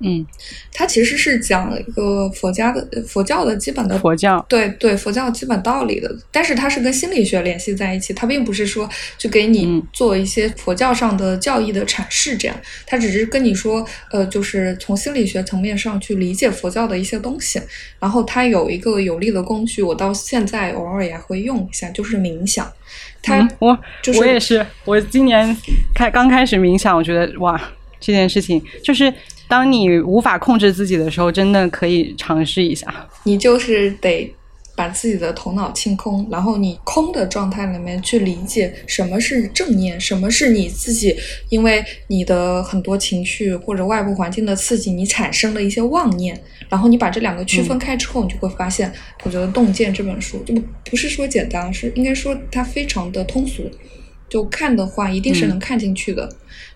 [0.00, 0.24] 嗯，
[0.72, 8.88] 它其实是讲一个佛家的佛教的基本的佛教，对对佛教基本道理的，但是它是跟心理学联系在一起，它并不是说
[9.18, 17.60] 就给你做一些佛教上的教义的阐释，这样，它只是跟你说，呃，就是从心理学层面上去理解佛教的一些东西。
[17.98, 22.72] 然后它有一个有力的工具，我到现在偶尔也会用一下，就是冥想。
[23.22, 25.56] 它我就是我也是，我今年
[25.94, 27.60] 开刚开始冥想，我觉得哇，
[28.00, 29.12] 这件事情就是。
[29.50, 32.86] 当你无法控制自己的时候，真的可以尝试一下。
[33.22, 34.30] 你就是得
[34.78, 41.16] 把自己的头脑清空，然后你空的状态里面去理解什么是正念，什么是你自己
[41.48, 48.92] 因为你的很多情绪或者外部环境的刺激，你产生的一些妄念，然后你把这两个区分开之后，你就会发现，
[49.24, 53.68] 我觉得《洞见》这本书就不是说简单，是应该说它非常的通俗。
[54.28, 56.28] 就看的话，一定是能看进去的。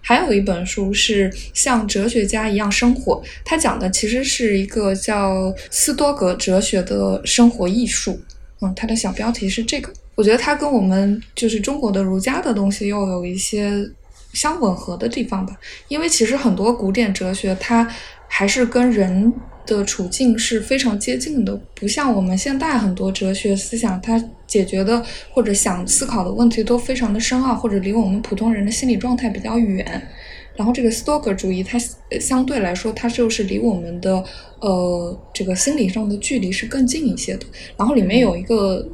[0.03, 8.21] 还有一本书是像哲学家一样生活，它讲的其实是一个叫斯多格哲学的生活艺术。
[8.61, 9.93] 嗯，它的小标题是这个。
[10.15, 13.89] 我觉得它跟我们就是中国的儒家的东西又有一些
[14.35, 15.57] 相吻合的地方吧。
[15.89, 17.89] 因为其实很多古典哲学它
[18.29, 19.33] 还是跟人。
[19.67, 30.09] 的处境是非常接近的，不像我们现代很多哲学思想，它解决的或者想思考的问题都非常的深奥，或者离我们普通人的心理状态比较远。
[30.55, 31.79] 然后这个斯多葛主义，它
[32.21, 34.23] 相对来说，它就是离我们的
[34.61, 37.47] 呃这个心理上的距离是更近一些的。
[37.77, 38.87] 然后里面有一个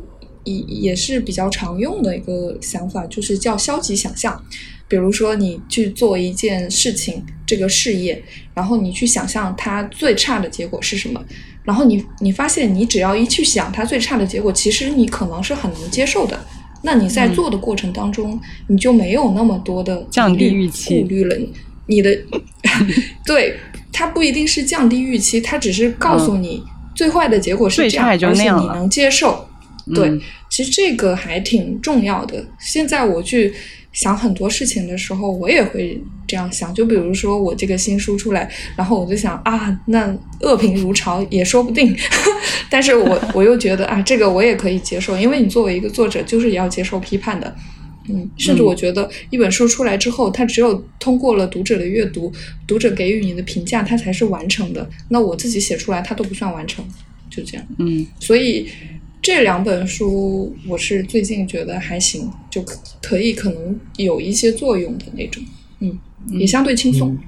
[0.44, 4.40] 也也是比较常用的一个想法，就是叫消极想象。
[4.88, 8.22] 比如说，你去做一件事情，这个事业，
[8.55, 11.22] 然后你去想象它最差的结果是什么，
[11.62, 16.42] 然后你你发现，你只要一去想它最差的结果，其实你可能是很能接受的。
[16.81, 21.37] 那你在做的过程当中，你就没有那么多的降低预期顾虑了。
[21.87, 22.18] 你的
[23.27, 23.59] 对
[23.92, 26.62] 它不一定是降低预期，它只是告诉你
[26.94, 29.46] 最坏的结果是这样，而且你能接受。
[29.94, 32.42] 对，其实这个还挺重要的。
[32.59, 33.53] 现在我去。
[33.92, 36.72] 想很多事情的时候，我也会这样想。
[36.74, 41.96] 就比如说我这个新书出来，然后我就想啊，那恶评如潮也说不定。
[42.70, 47.57] 但是我我又觉得啊，这个我也可以接受，因为你作为一个作者，就是也要接受批判的。
[48.09, 52.33] 嗯，甚至我觉得一本书出来之后，它只有通过了读者的阅读，
[52.66, 54.88] 读者给予你的评价，它才是完成的。
[55.09, 56.85] 那我自己写出来，它都不算完成，
[57.29, 57.66] 就这样。
[57.79, 58.68] 嗯，所以。
[59.20, 65.42] 这两本书我是最近觉得还行，就可可以可能有一些作用的那种，
[65.81, 65.98] 嗯，
[66.31, 67.18] 也相对轻松。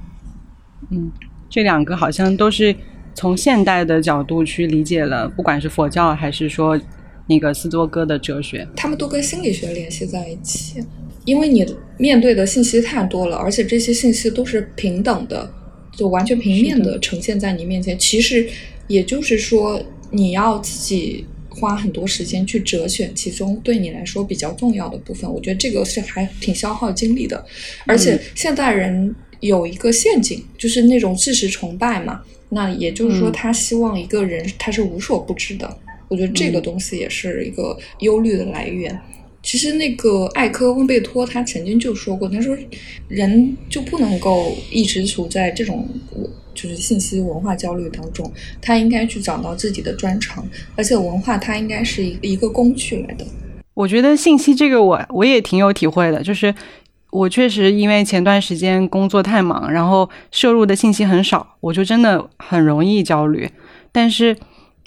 [0.89, 1.11] 嗯，
[1.49, 2.73] 这两个好像都是
[3.13, 6.79] 从现代的角度去理解了，不管是佛教还是说
[7.27, 10.81] 那个斯多哥的哲学，他们都跟心理学联系在一起，
[11.25, 11.65] 因为你
[11.97, 15.53] 面对的信息太多了，而且这些信息都是平等的，
[15.91, 17.99] 就完全平面的呈现在你面前。
[17.99, 18.47] 其实
[18.87, 21.25] 也就是说，你要自己。
[21.51, 27.45] 花很多时间去折选其中对你来说比较重要的部分，我觉得这个是还挺消耗精力的。
[27.85, 32.21] 而且现代人有一个陷阱，就是那种知识崇拜嘛。
[32.49, 35.77] 那也就是说，他希望一个人他是无所不知的。
[36.07, 38.99] 我觉得这个东西也是一个忧虑的来源。
[39.43, 42.57] 其实那个艾科翁贝托他曾经就说过，他说
[43.07, 45.87] 人就不能够一直处在这种。
[46.53, 48.29] 就是信息文化焦虑当中，
[48.61, 53.25] 他应该去找到自己的专长，而且文化它应该是一一个工具来的。
[53.73, 56.53] 我觉得信息这个我我也挺有体会的，就是
[57.09, 63.49] 我确实因为前段时间工作太忙，然后摄入的信息很少，我就真的很容易焦虑。
[63.93, 64.35] 但是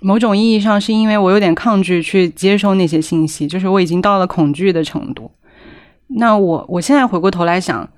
[0.05, 5.31] 某种意义上是因为我有点抗拒去接收那些信息，就是我已经到了恐惧的程度。
[6.09, 7.89] 那我我现在回过头来想，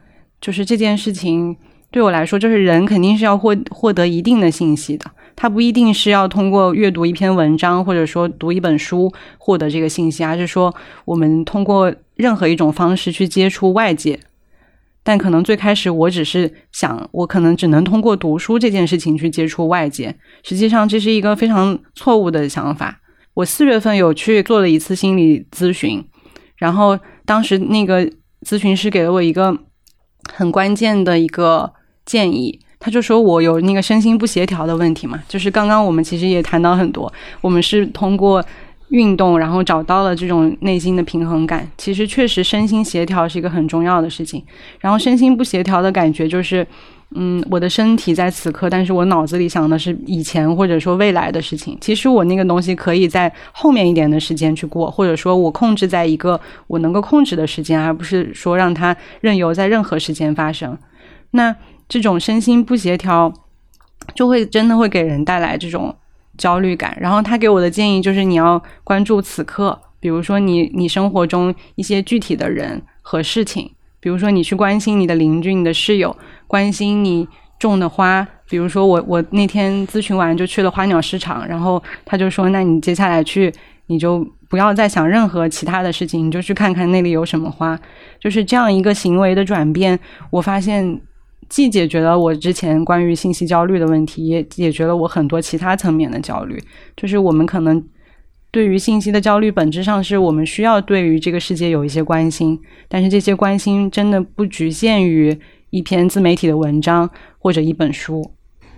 [0.40, 1.56] 就是这件事情。
[1.88, 14.18] 对我来说，就是人肯定是要获获得一定的信息的，他不一定是要通过阅读一篇文章或者说读一本书获得这个信息，而是说我们通过任何一种方式去接触外界。
[15.06, 23.00] 但可能最开始我只是想，我可能只能通过读书这件事情去接触外界，实际上这是一个非常错误的想法。
[23.34, 26.04] 我四月份有去做了一次心理咨询，
[26.56, 28.04] 然后当时那个
[28.44, 29.56] 咨询师给了我一个
[30.32, 31.72] 很关键的一个。
[32.06, 38.40] 建议，他就说我有那个身心不协调的问题嘛，就是刚刚我们其实也谈到很多，我们是通过
[38.88, 41.68] 运动，然后找到了这种内心的平衡感。
[41.76, 44.44] 其实确实身心协调是一个很重要的事情。
[44.80, 46.66] 然后身心不协调的感觉就是，
[47.14, 51.76] 嗯，我的身体在此刻，但是我脑子里想的是以前或者说未来的事情。
[51.80, 60.76] 其实我那个东西可以在后面一点的时间去过，或者说我控制在一个我能够控制的时间，而不是说让它任由在任何时间发生。
[61.30, 61.54] 那。
[61.88, 63.32] 这种身心不协调，
[64.12, 65.94] 就会真的会给人带来这种
[66.36, 66.96] 焦虑感。
[67.00, 73.70] 然后他给我的建议就是，你要关注此刻，比如说你你生活中一些具体的人和事情，
[74.00, 77.26] 比如说你去关心你的邻居、你的室友，关心你
[77.58, 78.26] 种的花。
[78.48, 83.52] 比如说我我那天咨询完就去了花鸟市场，然后他就说，那你接下来去，
[83.86, 87.78] 你就不要再想任何其他的事情，你就去看看那里有什么花。
[88.20, 89.98] 就是这样一个行为的转变，
[90.30, 91.00] 我发现。
[91.48, 96.62] 既解决了我之前关于信息焦虑的问题，也解决了我很多其他层面的焦虑。
[96.96, 97.82] 就是我们可能
[98.50, 105.38] 对于信息的焦虑，本质上是我们需要对于这个世界有一些关心，但是这些关心真的不局限于
[105.70, 108.30] 一篇自媒体的文章或者一本书。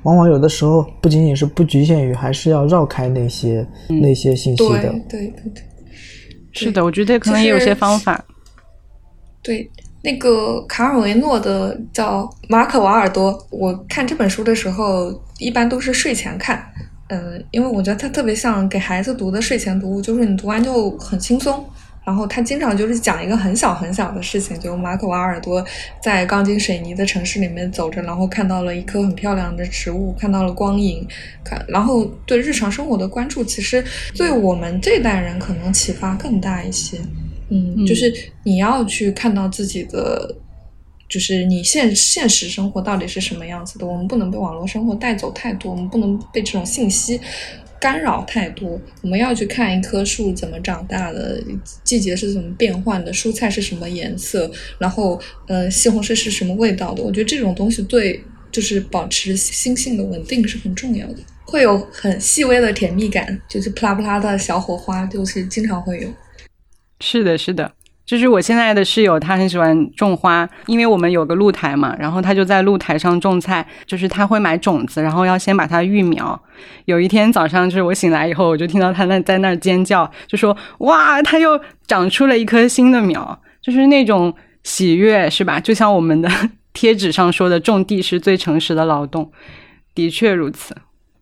[0.05, 4.81] 往往有的时候不仅仅是不局限于，还是要绕开那些那些信息的。
[4.81, 5.63] 对对对对，
[6.53, 8.25] 是的，我觉得可能也有些方法。
[9.43, 9.69] 对，
[10.03, 16.65] 那个卡尔维诺的叫《马可瓦尔多》，我看这本书的时候一般都是睡前看，
[17.09, 21.65] 嗯，因为我觉得它特别像给孩子读的睡前读物，就是你读完就很轻松。
[22.07, 25.63] 然后他经常就是讲一个很小很小的事情，就马可瓦尔多
[26.03, 31.07] 在钢筋水泥的城市里面走着，然后看到了一棵很漂亮的植物，看到了光影，
[31.45, 33.85] 看，然后对日常生活的关注，其实
[34.17, 36.97] 对我们这代人可能启发更大一些。
[37.51, 38.13] 嗯，就是
[38.45, 40.35] 你要去看到自己的，
[41.09, 43.87] 就是你现现实生活到底是什么样子的。
[43.87, 47.21] 我们不能被网络生活带走太多，我们不能被这种信息。
[47.81, 51.41] 干扰太多，我们要去看一棵树怎么长大的，
[51.85, 57.01] 季节是怎么变换的，蔬菜是什么颜色，然后呃西红柿是什么味道的。
[57.05, 58.21] 我觉得这种东西对
[58.51, 66.09] 就是保持心性的稳定是很重要的，会有很细微的甜蜜感，就是啪啦啪啦的小火花，就是经常会有。
[67.01, 67.73] 是的，是的。
[68.07, 73.67] 就是我现在的室友，他很喜欢种花，因为我们有个露台嘛，然后他就在露台上种菜。
[73.85, 76.41] 就是他会买种子，然后要先把它育苗。
[76.87, 85.61] 有一天早上，就是我醒来以后，我就听到他那在那儿尖叫，就说：“哇，他又长出了一颗新的苗。”就是那种喜悦，是吧？
[85.61, 86.31] 就像我们的
[86.73, 89.31] 贴纸上说的，“种地是最诚实的劳动”，
[89.95, 90.75] 的确如此。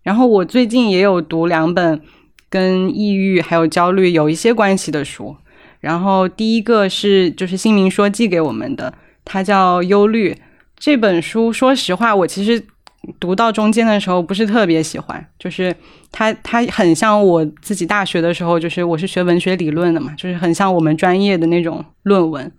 [0.04, 2.00] 然后我最近也有读两本
[2.48, 5.36] 跟抑郁还有焦虑有一些关系的书。
[5.80, 8.92] 然后第一个是就是新民说寄给我们的，
[9.24, 10.32] 它叫《忧虑》
[10.78, 11.52] 这本书。
[11.52, 12.62] 说实话，我其实
[13.20, 15.74] 读到中间的时候不是特别喜欢，就是
[16.10, 22.50] 它它很像我自己大学的时候，就是我是学文学理论的嘛，就是很像我们专业的那种论文。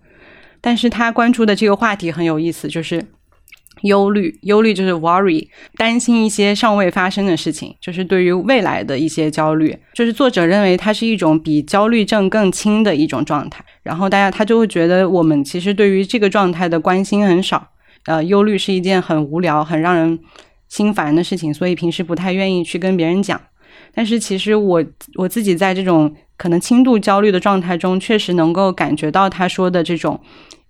[0.61, 3.05] 但是他关注的这个话题很有意思，就是。
[3.81, 9.77] 忧虑，忧虑就是 worry，担心一些尚未发生的事情，就是对于未来的一些焦虑。
[9.93, 13.63] 就是作者认为它是一种比焦虑症更轻的一种状态。
[13.83, 17.67] 然后大家他就会觉得我们其实对于这个状态的关心很少。
[18.05, 20.19] 呃，忧虑是一件很无聊、很让人
[20.69, 23.39] 心烦的事情，所以平时不太愿意去跟别人讲。
[23.93, 24.83] 但是其实我
[25.15, 30.19] 我自己在这种可能轻度焦虑的状态中，确实能够感觉到他说的这种。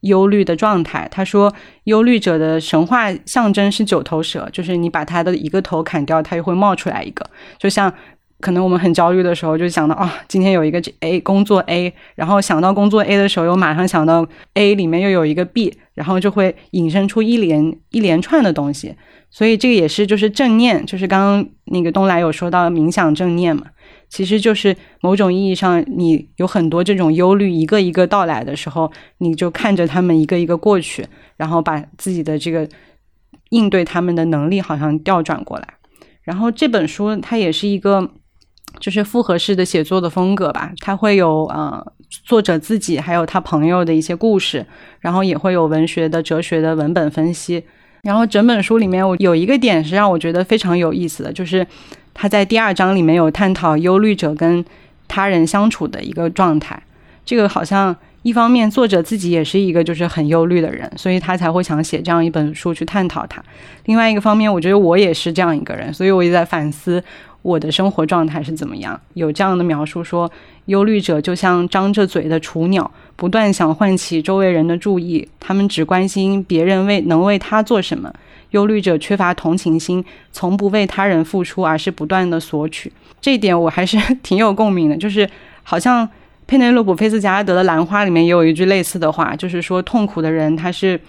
[0.02, 1.54] 忧虑的状态，他说，
[1.86, 7.26] 忧虑者的神话象征是九头蛇，就是你把它的一个头砍掉，它又会冒出来一个。
[7.58, 7.92] 就像
[8.40, 18.96] 可能我们很焦虑的时候，就想到啊，今天有一个 A 工作 A，然后想到工作 A 的时候，又马上想到 A 里面又有一个 B，然后就会引申出一连一连串的东西。
[19.30, 23.64] 所以这个也是就是正念，就是刚刚那个东来有说到冥想正念嘛。
[24.10, 31.06] 其实就是某种意义上，你有很多这种忧虑一个一个到来的时候，你就看着他们一个一个过去，
[31.36, 32.68] 然后把自己的这个
[33.50, 35.68] 应对他们的能力好像调转过来。
[36.24, 38.10] 然后这本书它也是一个
[38.80, 41.86] 就是复合式的写作的风格吧，它会有呃
[42.26, 44.66] 作者自己还有他朋友的一些故事，
[45.02, 47.64] 然后也会有文学的哲学的文本分析。
[48.04, 51.68] 然后整本书里面，我有一个点是让我觉得非常有意思的，就是。
[52.20, 54.66] 他在第二章里面有探讨忧虑者跟
[55.08, 56.82] 他人相处的一个状态，
[57.24, 63.42] 这个好像一方面作者自己也是一个就是很忧虑的人，所以他才会想写这样一本书去探讨他。
[63.86, 67.02] 另外一个方面，我觉得我也是这样一个人，所以我也在反思
[67.48, 69.00] 我的生活状态是怎么样。
[69.14, 70.30] 有这样的描述说，
[70.66, 78.14] 忧虑者就像张着嘴的雏鸟，不断想唤起周围人的注意，他们只关心别人为能为他做什么。
[78.52, 82.92] 忧虑者缺乏同情心，从不为他人付出，而是不断的索取。
[83.22, 84.98] 这一点我还是 挺有共鸣的。
[84.98, 85.30] 就是
[85.64, 86.08] 好像
[86.48, 91.00] 佩内洛普·菲斯加德的《兰花》里面也有一句类似的话，就是说痛苦的人他是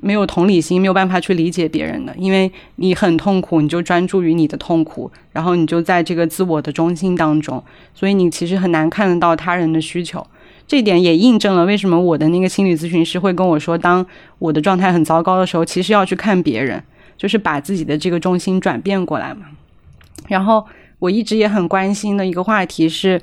[0.00, 2.14] 没有同理心，没有办法去理解别人的。
[2.16, 7.62] 因为你很痛苦，你就专注于你的痛苦，然后你就在这个自我的中心当中，
[7.94, 10.26] 所以你其实很难看得到他人的需求。
[10.66, 14.04] 这点也印证了为什么我的那个心理咨询师会跟我说，当
[14.40, 16.82] 我的状态很糟糕的时候，其实要去看别人，
[17.16, 19.46] 就是把自己的这个中心转变过来嘛。
[20.26, 20.66] 然后
[20.98, 23.22] 我一直也很关心的一个话题是，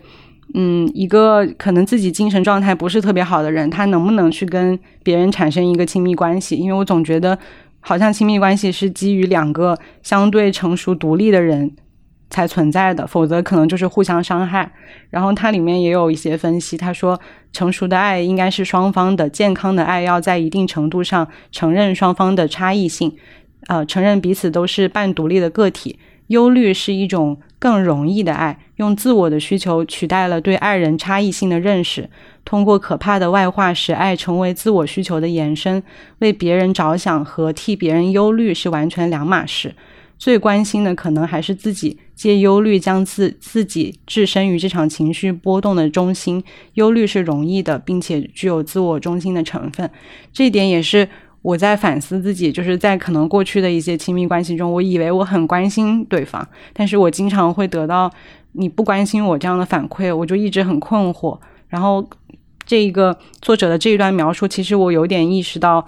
[0.53, 6.55] 嗯，一个可能自己精神状态不是特别好的人，他能不能去跟别人产生一个亲密关系？
[6.55, 7.37] 因为我总觉得，
[7.79, 11.75] 好像亲密关系是基于两个相对成熟独立的人。
[12.29, 14.71] 才存在的，否则可能就是互相伤害。
[15.11, 17.19] 然后它里面也有一些分析，他说
[17.51, 23.15] 成熟的爱应该是双方的，健康的爱要在一定程度上承认双方的差异性，
[23.67, 32.09] 呃，承认彼此都是半独立的个体，忧虑是一种更容易的爱，用自我的需求取代了对爱人差异性的认识。
[32.45, 35.81] 通过可怕的外化，使爱成为自我需求的延伸。
[36.19, 39.73] 为别人着想和替别人忧虑是完全两码事。
[40.17, 46.41] 最关心的可能还是自己，借忧虑将自自己置身于这场情绪波动的中心。
[46.75, 49.89] 忧虑是容易的，并且具有自我中心的成分。
[50.31, 51.09] 这一点也是
[51.43, 58.11] 我在反思自己，就是在可能过去的一些亲密关系中，我以为我很关心对方，但是我经常会得到
[58.53, 61.37] 你不关心我这样的反馈，我就一直很困惑。
[61.67, 62.03] 然后。
[62.65, 65.83] 这一个作者的这一段描述，其实我有点意识到，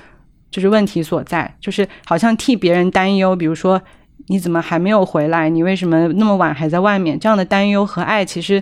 [0.52, 3.82] 就是问题所在，就是好像替别人担忧，比如说
[4.28, 7.18] 你怎么还没有回来，你为什么那么晚还在外面？
[7.18, 8.62] 这样的担忧和爱其实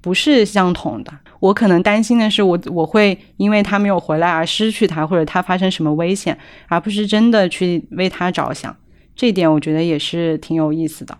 [0.00, 1.12] 不是相同的。
[1.44, 6.36] 我可能担心的是，我我会因为他没有回来而失去他，或者他发生什么危险，
[6.68, 8.74] 而不是真的去为他着想。
[9.14, 11.14] 这点我觉得也是挺有意思的。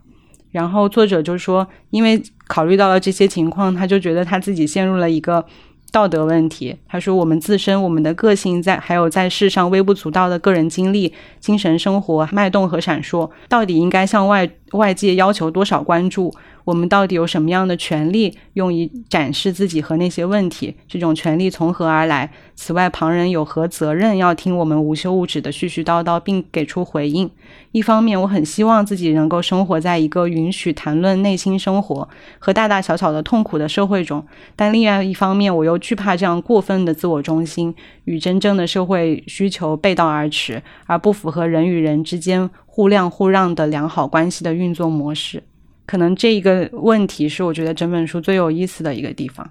[0.50, 5.44] 然后作者就说，因为考虑到了这些情况，他就觉得他自己陷入了一个。
[5.92, 16.34] 道德问题，他说我们自身、我们的个性在，还有在世上微不足道的个人经历、精神生活脉动和闪烁，到底应该向外外界要求多少关注？
[16.64, 20.74] 我们到底有什么样的权利用于展示自己和那些问题？
[20.88, 22.30] 这种权利从何而来？
[22.54, 27.30] 此外，旁人有何责任要听我们无休无止的絮絮叨叨，并给出回应？
[27.72, 32.08] 一方面，我很希望自己能够生活在一个允许谈论内心生活
[32.38, 34.24] 和大大小小的痛苦的社会中，
[34.56, 45.42] 但另外一方面，我又惧怕这样过分的自我中心与真正的社会需求背道而驰，而不符合人与人之间互谅互让的良好关系的运作模式。
[45.87, 49.49] 可能这一个问题是我觉得整本书最有意思的一个地方。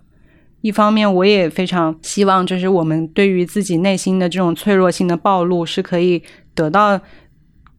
[0.62, 6.24] 一方面，我也非常希望，就是我们对于自己内心的这种脆弱性的暴露是可以
[6.56, 7.00] 得到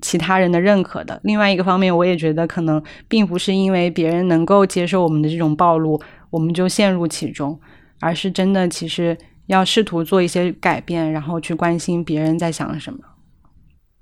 [0.03, 1.19] 其他人的认可的。
[1.25, 5.99] 另外一个方面，我也觉得可能并不是因为别人能够接受我们的这种暴露，
[6.29, 7.59] 我们就陷入其中，
[8.01, 12.99] 而是真的其实要试图做一些改变，然后去关心别人在想什么，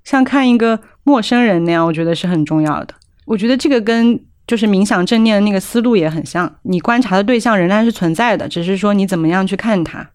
[0.03, 2.93] 像看一个陌生人那样，我觉得是很重要的。
[3.25, 10.09] 我觉得这个跟就是冥想正念的那个思路也很像，你观察的对象仍然是存在的，只是说你怎么样去看它。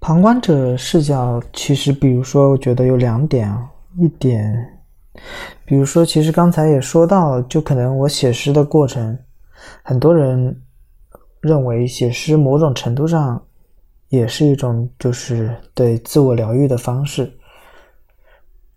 [0.00, 3.66] 旁观者视角其实，比如说，我觉得有两点啊，
[3.98, 4.54] 一点，
[5.64, 9.18] 比如说，其实刚才也说到，就可能我写诗的过程，
[9.82, 10.60] 很多人
[11.40, 13.42] 认为写诗某种程度上
[14.10, 17.32] 也是一种就是对自我疗愈的方式。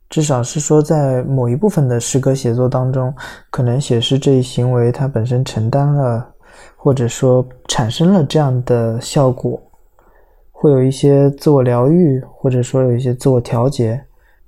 [0.10, 3.14] 至少是说，在某一部分的诗歌写作当中，
[3.50, 6.26] 可能写诗这一行为它本身承担了，
[6.78, 9.62] 或者说产生了这样的效果，
[10.54, 14.02] 会有一些自我疗愈，或者说有一些自我调节，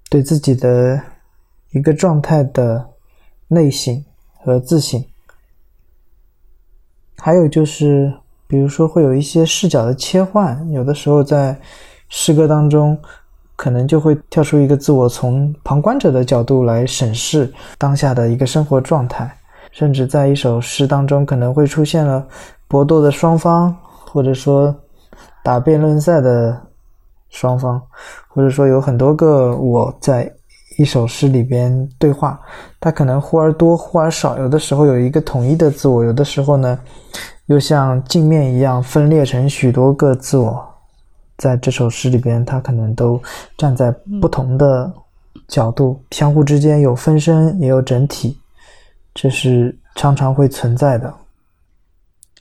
[0.09, 0.97] 对自己的
[1.71, 2.89] 一个状态的
[3.49, 4.01] 内省
[4.37, 5.03] 和自省。
[7.17, 8.13] 还有就是，
[8.47, 11.59] 比如说会有一些视角的切换，有的时候在
[12.07, 12.97] 诗歌当中。
[13.59, 19.29] 可能就会跳出一个自我，从旁观者的角度来审视当下的一个生活状态，
[19.73, 22.25] 甚至在一首诗当中可能会出现了
[22.69, 24.73] 搏斗的双方，或者说
[25.43, 26.57] 打辩论赛的
[27.31, 27.81] 双方，
[28.29, 30.31] 或者说有很多个我在
[30.77, 32.39] 一首诗里边对话，
[32.79, 36.79] 它可能忽而多，忽而少，有的时候有一个统一的自我，有的时候呢
[37.47, 40.65] 又像镜面一样分裂成许多个自我。
[41.39, 43.19] 在这首诗里边，他可能都
[43.57, 43.89] 站在
[44.21, 44.93] 不同的
[45.47, 48.37] 角度，相互之间有分身，也有整体，
[49.15, 51.11] 这是常常会存在的。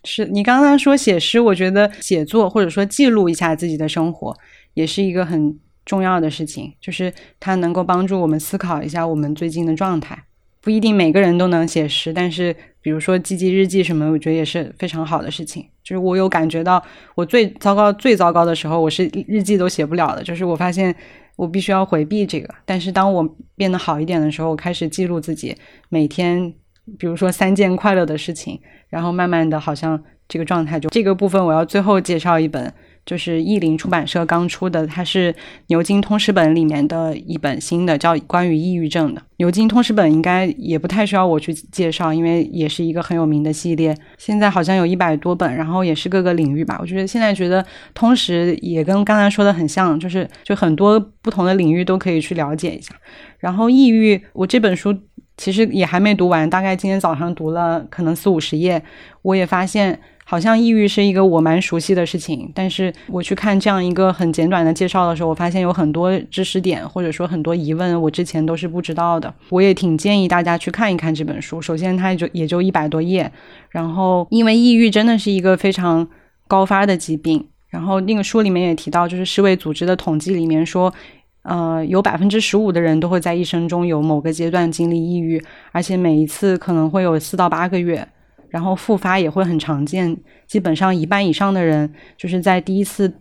[0.05, 4.37] 是你刚刚说写诗，我觉得写作或者说记录一下自己的生活，
[4.75, 10.25] 也是一个很重要的事情，就是它能够帮助我们思考一下我们最近的状态。
[10.61, 15.65] 不一定每个人都能写诗，但是比如说记记日记什么，我觉得也是非常好的事情。
[15.89, 16.83] 就是我有感觉到，
[17.15, 20.23] 我最糟糕、最糟糕的时候，我是日记都写不了的。
[20.23, 20.95] 就是我发现
[21.37, 22.55] 我必须要回避这个。
[22.67, 23.27] 但是当我
[23.57, 25.57] 变得好一点的时候，我开始记录自己
[25.89, 26.53] 每天，
[26.99, 28.61] 比如说三件快乐的事情，
[28.91, 32.71] 然后慢慢的，好像这个状态就这个部分，我要最后介绍一本。
[33.09, 35.35] 就是译林出版社刚出的，它是
[35.69, 39.23] 牛津通识本里面的一本新的，叫关于抑郁症的。
[39.39, 43.97] 牛津通识本应该也不太需要我去介绍，因为也是一个很有名的系列。
[44.19, 46.77] 现在好像有一百多本，然后也是各个领域吧。
[46.79, 52.95] 我觉得现在觉得通识也跟刚才说的很像，就是就很多不同的领域都可以去了解一下。
[53.39, 54.95] 然后抑郁，我这本书
[55.39, 58.83] 其实也还没读完，大概今天早上读了可能四五十页，
[59.23, 59.99] 我也发现。
[60.31, 69.35] 好像抑郁是一个我蛮熟悉的事情，但是我去看这样一个很简短的介绍的时候，我发现有很多知识点或者说很多疑问，我之前都是不知道的。
[69.49, 71.63] 我也挺建议大家去看一看这本书。
[71.63, 73.33] 首先，它就也就一百多页，
[73.71, 76.07] 然后因为抑郁真的是一个非常
[76.47, 77.43] 高发的疾病。
[77.71, 80.93] 然后那个书里面也提到，就是世卫组织的统计里面说，
[81.41, 88.07] 呃，有百分之十五的人都会在一生中有某个阶段经历抑郁，而且每一次可能会有四到八个月。
[88.49, 93.13] 然后复发也会很常见，基本上一半以上的人就是在第一次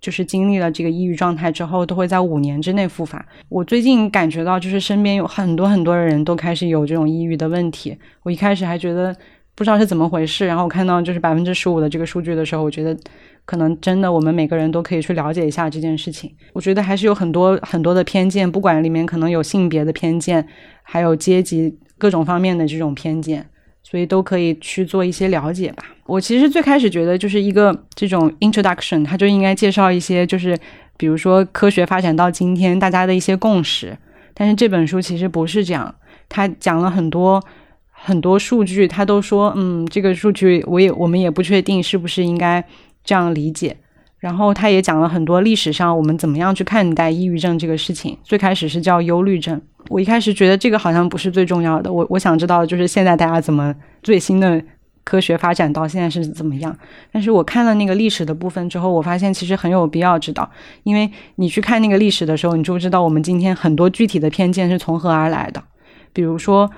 [0.00, 3.24] 就是经历了这个抑郁状态之后，都会在五年之内复发。
[3.48, 7.96] 我最近感觉到，就是身边有很多很多的人都开始有这种抑郁的问题。
[8.22, 9.14] 我一开始还觉得
[9.54, 12.96] 不知道是怎么回事，然后我看到就是百分之十五的这个数据的时候，我觉得
[13.44, 16.30] 可能真的我们每个人都可以去了解一下这件事情。
[16.52, 20.46] 我觉得还是有很多很多的偏见，不管里面可能有性别的偏见，
[20.82, 23.46] 还有阶级各种方面的这种偏见。
[23.88, 25.84] 所以都可以去做一些了解吧。
[26.06, 30.58] 我其实最开始觉得就是一个这种 introduction，它就应该介绍一些，就是
[30.96, 33.96] 比如说科学发展到今天大家的一些共识。
[34.34, 35.94] 但是这本书其实不是这样，
[36.28, 37.40] 它讲了很多
[37.92, 42.64] 很多数据，它都说，嗯，这个数据我也我们也不确定是不是应该
[43.04, 43.76] 这样理解。
[44.18, 48.18] 然后他也讲了很多历史上我们怎么样去看待抑郁症这个事情。
[48.24, 49.60] 最开始是叫忧虑症。
[49.88, 54.62] 我一开始觉得这个好像不是最重要的，我我想知道的就是现在大家怎么最新的
[55.04, 56.76] 科学发展到现在是怎么样。
[57.12, 60.50] 但是我看了那个历史的部分之后，我发现其实很有必要知道，
[60.82, 65.62] 因为你去看那个历史的时候，你就知道我们今天很多具体的偏见是从何而来的。
[66.12, 66.70] 比如说，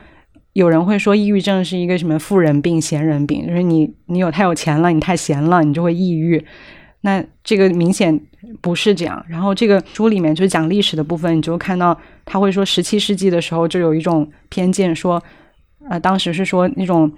[0.52, 6.44] 有人会说抑郁症是一个什么富人病、闲人病，就是你你有太有钱了，你太闲了，你就会抑郁。
[7.08, 8.20] 那这个明显
[8.60, 9.24] 不是这样。
[9.28, 15.22] 然后这个书里面就讲历史的部分，你就看到他会说，十七世纪的时候就有一种偏见，说，
[15.88, 17.10] 呃，当时是说那种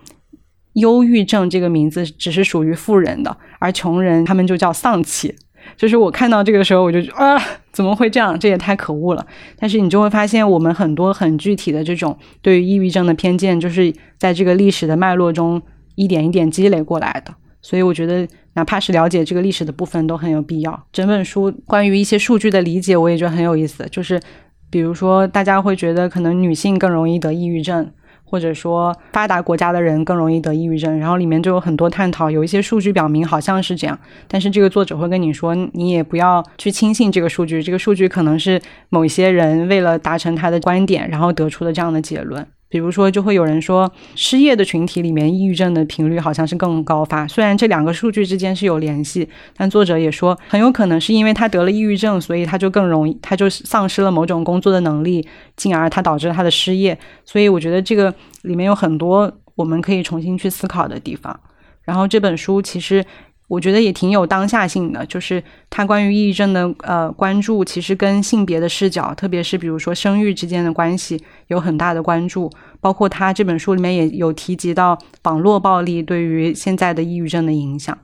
[0.75, 5.35] 忧郁症这个名字只是属于富人的，而穷人他们就叫丧气。
[5.77, 7.37] 就是我看到这个时候，我就啊，
[7.73, 8.39] 怎么会这样？
[8.39, 9.27] 这也太可恶了。
[9.59, 15.61] 但是你就会发现，我们很多很具体的这种对于抑郁症的偏见，就是在这个历史的脉络中
[15.97, 17.35] 一点一点积累过来的。
[17.63, 18.27] 所以我觉得。
[18.55, 20.87] 哪怕是了解这个历史的部分都很有必要。
[20.93, 23.87] 整本书关于一些数据的理解，我也觉得很有意思。
[23.93, 24.21] 就是，
[24.69, 27.89] 比如说，大家会觉得可能女性更容易得抑郁症，
[28.25, 30.99] 或者说发达国家的人更容易得抑郁症。
[30.99, 33.97] 然后里面就有很多探讨，有一些数据表明好像是这样，
[34.27, 37.63] 但是这个作者会跟你说，你也不要去轻信这个数据。
[37.63, 42.45] 这个数据可能是某些人为了达成他的观点，然后得出的这样的结论。
[42.71, 47.27] 比如说，就会有人说，失业的群体里面，抑郁症的频率好像是更高发。
[47.27, 56.97] 虽然这两个数据之间是有联系，但作者也说，很有可能是因为他得了抑郁症，所以他就更容易，他就丧失了某种工作的能力，进而他导致他的失业。
[57.25, 61.39] 所以我觉得这个里面有很多我们可以重新去思考的地方。
[61.83, 63.05] 然后这本书其实。
[63.51, 72.49] 我觉得也挺有当下性的，就是他关于抑郁症的呃关注，其实跟性别的视角，特别是比如说生育之间的关系有很大的关注。
[72.81, 77.99] 包括他这本书里面也有提及到网络暴力对于现在的抑郁症的影响，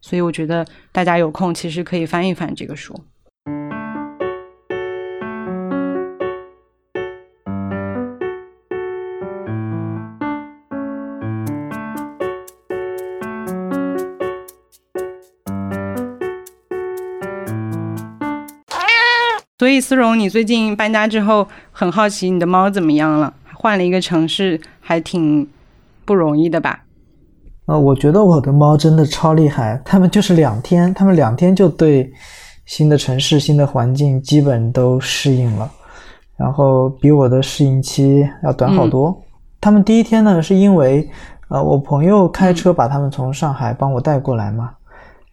[0.00, 2.94] 所以我觉得大家有空其实可以翻一翻这个书。
[19.64, 23.32] 所以思荣，你最近搬家之后，很好奇你的猫怎么样了？
[23.54, 25.48] 换了一个城市，还挺
[26.04, 26.84] 不容易的吧？
[27.64, 32.12] 呃，我觉得我的猫真的超厉害，它们就是两天，它们两天就对
[32.66, 35.70] 新的城市、新的环境基本都适应了，
[36.36, 39.18] 然后比我的适应期要短好多。
[39.62, 41.08] 它们第一天呢，是因为
[41.48, 44.72] 呃，我朋友开车把它们从上海帮我带过来嘛。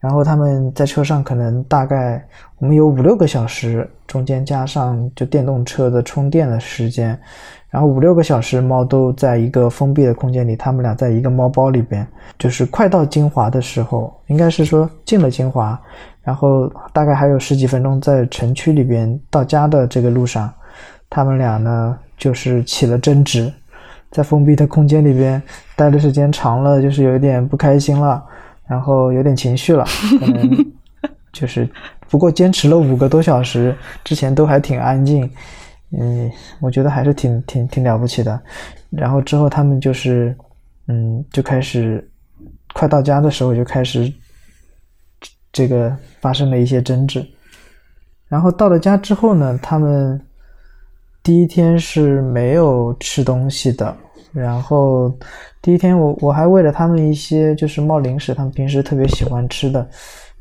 [0.02, 2.22] 然后他们在车上可能大概
[2.58, 7.18] 我们有五六个小时，中间加上就电动车的充电的时间，
[7.70, 12.06] 然后五六个小时猫都在一个封闭的空间里，他们俩在一个猫包里边，
[12.40, 15.80] 就是快到金华的时候，应该是说进了金华，
[16.24, 20.52] 然后大概还有十几分钟在城区里边到家的这个路上，
[21.12, 23.54] 他们俩呢就是起了争执，
[24.10, 25.40] 在封闭的空间里边
[25.76, 28.26] 待的时间长了，就是有一点不开心了。
[28.72, 29.84] 然后有点情绪了，
[30.18, 30.50] 可能
[31.34, 31.70] 就是，
[32.08, 35.30] 不过坚持了五个多小时，之前都还挺安静，
[36.00, 38.42] 嗯，我觉得还是挺挺挺了不起的。
[38.90, 40.34] 然后之后他们就是，
[40.88, 42.10] 嗯，就开始，
[42.74, 44.10] 快到家的时候就开始，
[45.52, 47.22] 这个发生了一些争执。
[48.30, 50.18] 然后到了家之后呢，他们
[51.22, 53.94] 第一天是没有吃东西的，
[54.34, 55.12] 然后
[55.62, 59.86] 第一天我我还喂了他们一些就是猫零食，他们平时特别喜欢吃的，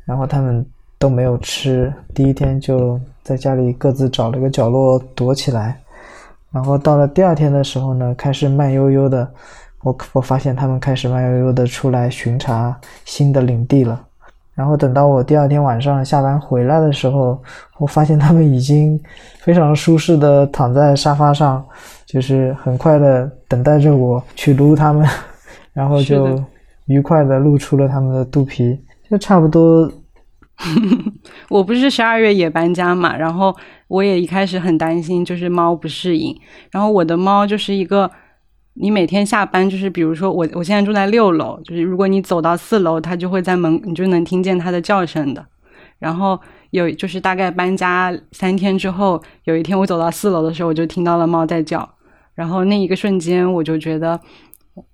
[0.05, 0.65] 然后他们
[0.97, 5.77] 都没有吃，第一天就在家里各自找了个角落躲起来，
[6.51, 9.29] 然后到了第二天的时候呢，开始慢悠悠的，
[9.83, 14.01] 我我发现他们开始慢悠悠的出来巡查新的领地了。
[14.53, 17.41] 然后等到我第二天晚上下班回来的时候，
[17.77, 19.01] 我发现他们已经
[19.39, 21.65] 非常舒适的躺在沙发上，
[22.11, 25.07] 就是很快的等待着我去撸它们，
[25.73, 26.43] 然后就
[26.87, 28.77] 愉快的露出了它们的肚皮，
[29.09, 29.91] 就差不多。
[31.49, 33.55] 我不是十二月也搬家嘛，然后
[33.87, 36.35] 我也一开始很担心，就是猫不适应，
[36.71, 38.11] 然后我的猫就是一个。
[38.75, 45.45] 你每天下班就是，比如说我我现在住在六楼，就是如果你走到四楼，它就会在门，你就能听见它的叫声的。
[45.99, 46.39] 然后
[46.69, 51.87] 有就是大概搬家三天之后，有一天我走到四楼的时候，我就听到了猫在叫。
[52.33, 54.19] 然后那一个瞬间，我就觉得，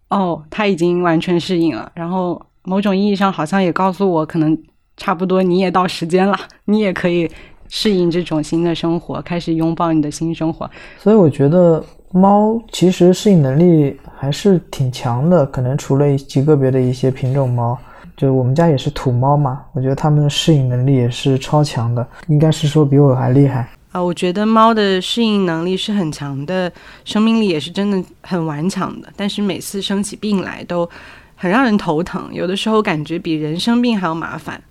[0.10, 1.92] 哦，它已经完全适应了。
[1.96, 4.58] 然后某种意义上，好像也告诉我，可能
[4.98, 7.30] 差不多你也到时间了，你也可以
[7.70, 10.70] 适应这种新的生活，开始拥抱你的新生活。
[10.98, 11.84] 所以我觉得。
[12.14, 17.78] 猫其实适应能力还是挺强的，可能除了极个别的一些品种猫，
[18.16, 23.68] 就我们家也是土猫嘛，我觉得它们的适应能力也是超强的，应该是说比我还厉害
[24.04, 26.72] 我觉得猫的适应能力是很强的，
[27.06, 30.90] 生命力也是真的很顽强的，但是每次生起病来都
[31.36, 34.62] 很让人头疼，有的时候感觉比人生病还要麻烦。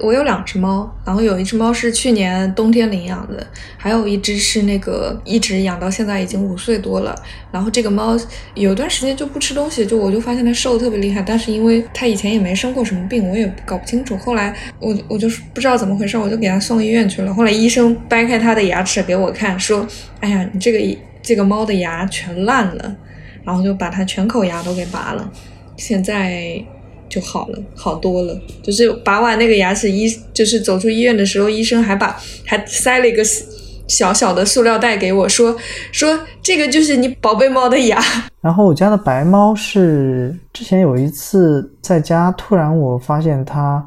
[0.00, 3.46] 我有两只猫，然后有一只猫是去年冬天领养的，
[3.76, 7.14] 还有一只是那个一直养到现在已经五岁多了。
[7.50, 8.18] 然后这个猫
[8.54, 11.22] 有段时间就不吃东西，就我就发现它瘦的特别厉害。
[11.22, 14.16] 但是因为它以前也没生过什么病，我也搞不清楚。
[14.16, 17.34] 后来我我就是不知道怎么回事，我就给它送医院去了。
[17.34, 19.86] 后来医生掰开它的牙齿给我看，说
[20.20, 22.96] ：“哎呀，你这个这个猫的牙全烂了。”
[23.44, 25.30] 然后就把它全口牙都给拔了。
[25.76, 26.62] 现在。
[27.08, 28.38] 就好了，好多了。
[28.62, 33.22] 就是拔完那个牙齿，医就是走出医院的时候，医生还把还塞了一个
[33.86, 35.56] 小小的塑料袋给我，说
[35.92, 37.98] 说这个就是你宝贝猫的牙。
[38.40, 43.84] 然后我家的白猫是之前有一次在家，突然我发现它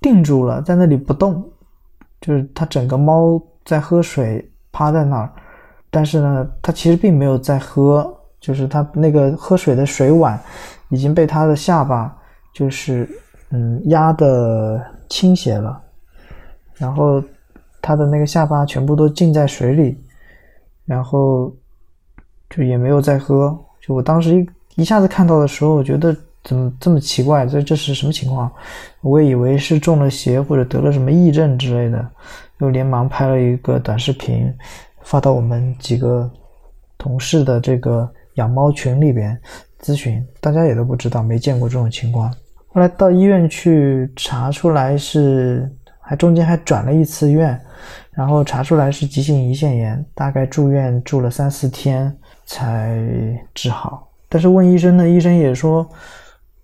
[0.00, 1.42] 定住了，在那里不动，
[2.20, 5.32] 就是它整个猫在喝水，趴在那儿，
[5.90, 10.38] 但是呢，它其实并没有在喝，就是它那个喝水的水碗
[10.90, 12.14] 已经被它的下巴。
[12.54, 13.06] 就是
[13.50, 14.80] 嗯压的
[15.10, 15.78] 倾斜了，
[16.76, 17.22] 然后
[17.82, 20.02] 它的那个下巴全部都浸在水里，
[20.86, 21.52] 然后
[22.48, 23.54] 就也没有再喝。
[23.82, 27.44] 就我当时一一下子看到的时候，我觉得怎么这么奇怪？
[27.46, 28.50] 这这是什么情况？
[29.02, 32.10] 我也以为是中了邪或者得了什么癔症之类的，
[32.58, 34.50] 就连忙拍了一个短视频
[35.02, 36.30] 发到我们几个
[36.96, 39.38] 同事的这个养猫群里边
[39.82, 42.32] 咨询，大家也都不知道，没见过这种情况。
[42.74, 45.70] 后来到医院去查出来是，
[46.00, 47.58] 还中间还转了一次院，
[48.10, 52.12] 然后查出来是急性胰腺炎，大概住院住了三四天
[52.46, 52.98] 才
[53.54, 54.10] 治好。
[54.28, 55.88] 但是问医生呢，医生也说，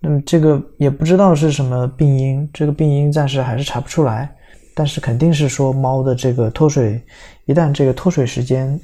[0.01, 4.29] 嗯，这个也不知道是什么病因，这个病因暂时还是查不出来。
[4.75, 7.01] 但是肯定是说猫的这个脱水，
[7.45, 8.77] 一旦这个脱水时间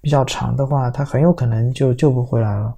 [0.00, 2.74] 比较长的话，它很有可能就救不回来了。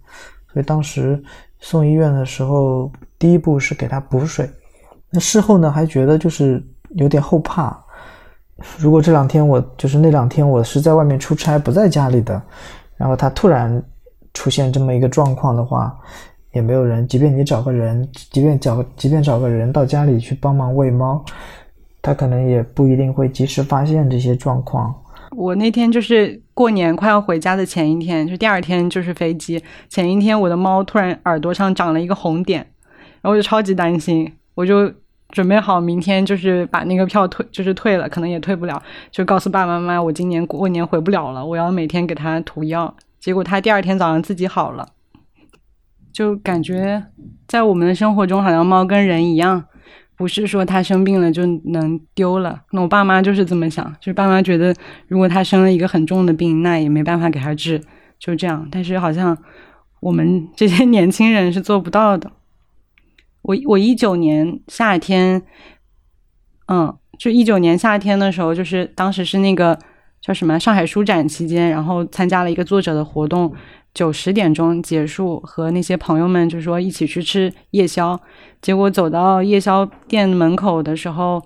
[0.52, 1.24] 所以当时。
[1.64, 2.90] 送医院的时候，
[3.22, 4.50] 第一步是给他补水。
[5.10, 6.60] 那事后呢，还觉得就是
[6.96, 7.80] 有点后怕。
[8.76, 12.42] 如果这两天我就是那两天我是在外面出差不在家里的，
[12.96, 13.80] 然后他突然
[14.34, 15.96] 出现这么一个状况的话，
[16.50, 21.24] 也没有人，即便你找个人，即便找即便找个人到家里去帮忙喂猫，
[22.00, 24.92] 他可能也不一定会及时发现这些状况。
[25.36, 32.66] 我那天就是过年快要回家的前一天，就第二天就是飞机前一天，我的猫突然耳朵上长了一个红点，
[33.22, 34.92] 然后我就超级担心，我就
[35.30, 42.94] 准备好明天就是把那个票退，就是退了，可能也退不了，就告诉爸爸妈妈我今年过年回不了了，我要每天给它涂药。
[43.18, 44.88] 结果它第二天早上自己好了，
[46.12, 47.04] 就感觉
[47.46, 49.64] 在我们的生活中，好像猫跟人一样。
[50.14, 54.72] 不是说他生病了就能丢了，那我爸妈就是这么想，就是爸妈觉得
[55.08, 57.82] 如果他生了一个很重的病，那也没办法给他治，
[58.20, 58.68] 就这样。
[58.70, 59.36] 但是好像
[59.98, 62.30] 我们这些年轻人是做不到的。
[63.43, 65.43] 我我一九年夏天，
[66.68, 69.78] 嗯，就一九年夏天的时候，就是当时是那个
[70.20, 73.53] 叫什么上海书展期间，然后参加了一个作者的活动。
[73.95, 78.18] 九十点钟结束，和那些朋友们就说一起去吃夜宵。
[78.62, 81.43] 结果走到夜宵店门口的时候，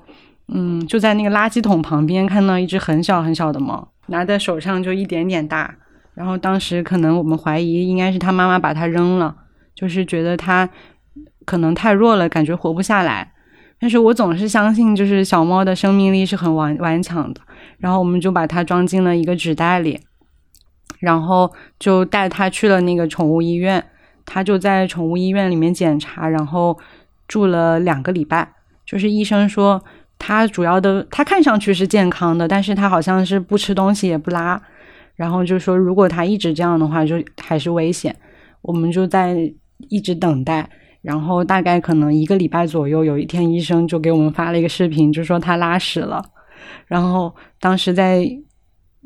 [0.54, 3.88] 嗯，就在那个垃圾桶旁边看到一只很小很小的猫。
[4.06, 5.74] 拿在手上就一点点大。
[6.14, 9.34] 然后当时可能我们怀疑应该是他妈妈把它扔了，
[9.74, 10.70] 就是觉得它
[11.46, 13.32] 可能太弱了，感觉活不下来。
[13.78, 17.40] 但是我总是相信，就是小猫的生命力是很顽顽强的。
[17.78, 20.00] 然后我们就把它装进了一个纸袋里，
[20.98, 23.84] 然后就带它去了那个宠物医院。
[24.24, 26.76] 它就在宠物医院里面检查，然后
[27.28, 28.50] 住了两个礼拜。
[28.84, 29.84] 就是医生说，
[30.18, 34.60] 它主要的，它看上去是健康的，但是它好像是不吃东西也不拉。
[35.14, 38.16] 然后就说，如果它一直这样的话，就还是危险。
[38.62, 39.36] 我们就在
[39.88, 40.68] 一直等待。
[41.02, 46.24] 然后大概可能一个礼拜左右，有一天医生就给我们发了一个视频，就说他拉屎了。
[46.86, 48.26] 然后当时在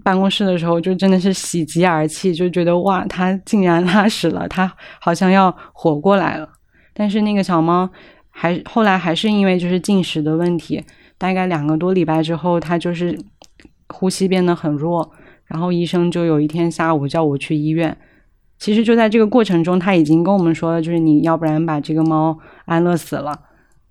[0.03, 6.49] 办公室的时候，就真的是喜极而泣，就觉得哇，他竟然拉屎了，他好像要活过来了。
[6.95, 7.89] 但是那个小猫
[8.31, 10.83] 还后来还是因为就是进食的问题，
[11.19, 13.19] 大概两个多礼拜之后，它就是
[13.89, 15.13] 呼吸变得很弱。
[15.47, 17.97] 然后医生就有一天下午叫我去医院。
[18.61, 23.37] 其实就在这个过程中，他已经跟我们说了，就是你要不然把这个猫安乐死了。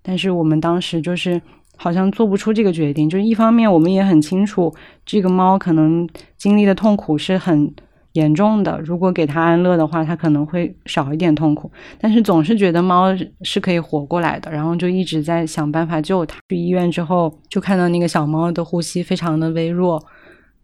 [0.01, 1.41] 但是我们当时就是
[1.76, 4.74] 好像做不出这个决定，就是一方面我们也很清楚
[5.05, 6.07] 这个猫可能
[6.38, 7.74] 经历的痛苦是很
[8.13, 11.72] 严重的，如果给它安乐的话，它可能会少一点痛苦。
[11.99, 13.07] 但是总是觉得猫
[13.41, 16.38] 是可以活过来的，然后就一直在想办法救它。
[16.47, 19.99] 去医院之后，就看到那个小猫的呼吸非常的微弱，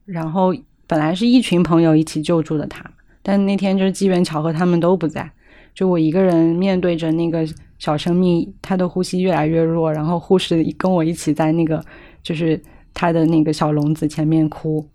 [0.05, 0.53] 然后
[0.85, 2.83] 本来是一群朋友一起救助的它。
[3.27, 5.27] 但那天就是机缘巧合，他们都不在，
[5.73, 7.43] 就我一个人面对着那个
[7.79, 11.83] 小生命，他的呼吸越来越弱，然后护士跟我一起在那个
[12.21, 12.61] 就是
[12.93, 14.87] 他的那个小笼子前面哭。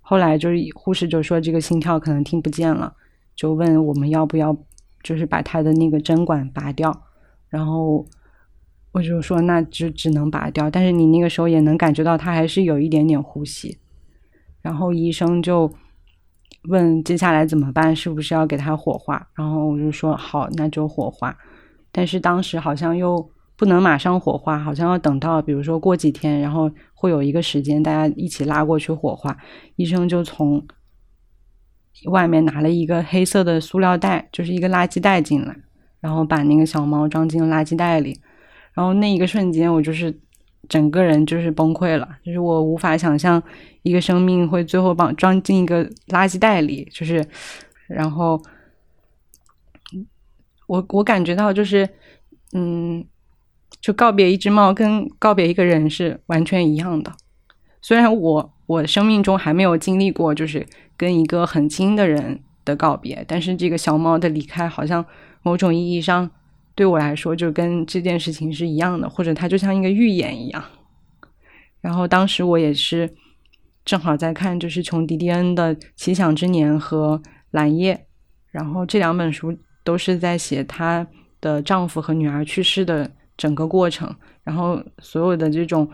[0.00, 2.90] 后来就是护士就说这个心跳可能听不见了，
[3.36, 4.56] 就问我们要不要
[5.02, 7.02] 就是把他的那个针管拔掉，
[7.50, 8.06] 然后
[8.92, 13.76] 我就说那就只能拔掉，但是你那个时候也能感觉到他还是有一点点呼吸，
[14.62, 15.70] 然后医生就。
[16.64, 17.94] 问接下来怎么办？
[17.94, 19.26] 是不是要给它火化？
[19.34, 21.36] 然后我就说好，那就火化。
[21.92, 29.36] 但是当时好像又不能马上火化，好像要等到比如说过几天，然后会有一个时间大家一起拉过去火化。
[29.76, 30.66] 医生就从
[32.06, 35.56] 外面拿了一个黑色的塑料袋，就是一个垃圾袋进来，
[36.00, 38.20] 然后把那个小猫装进垃圾袋里。
[38.74, 40.20] 然后那一个瞬间，我就是。
[40.68, 43.42] 整个人就是崩溃了，就是我无法想象
[43.82, 47.26] 一个生命会最后把装进一个垃圾袋里，就是，
[47.86, 48.40] 然后，
[50.66, 51.88] 我我感觉到就是，
[52.52, 53.04] 嗯，
[53.80, 57.12] 就告别一只猫跟告别一个人是完全一样的。
[57.80, 60.66] 虽然我我生命中还没有经历过就是
[60.96, 65.04] 跟一个很亲的人的告别，但是这个小猫的离开好像
[65.42, 66.30] 某种意义上。
[66.78, 70.62] 对我来说，就跟这件事情是一样的，或者它就像一个预言一样。
[71.80, 73.12] 然后当时我也是
[73.84, 77.18] 正好在看，就是琼·迪迪恩的《奇想之年》和
[77.50, 77.94] 《蓝夜》，
[78.52, 81.04] 然后这两本书都是在写她
[81.40, 84.14] 的丈夫和女儿去世的整个过程，
[84.44, 85.90] 然后所有的这种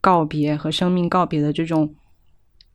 [0.00, 1.92] 告别和生命告别的这种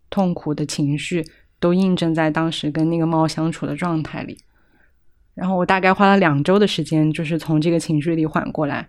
[0.09, 1.25] 痛苦的情绪，
[1.61, 4.37] 都印证在当时跟那个猫相处的状态里。
[5.41, 8.87] 然后我大概花了两周的时间，就是从这个情绪里缓过来。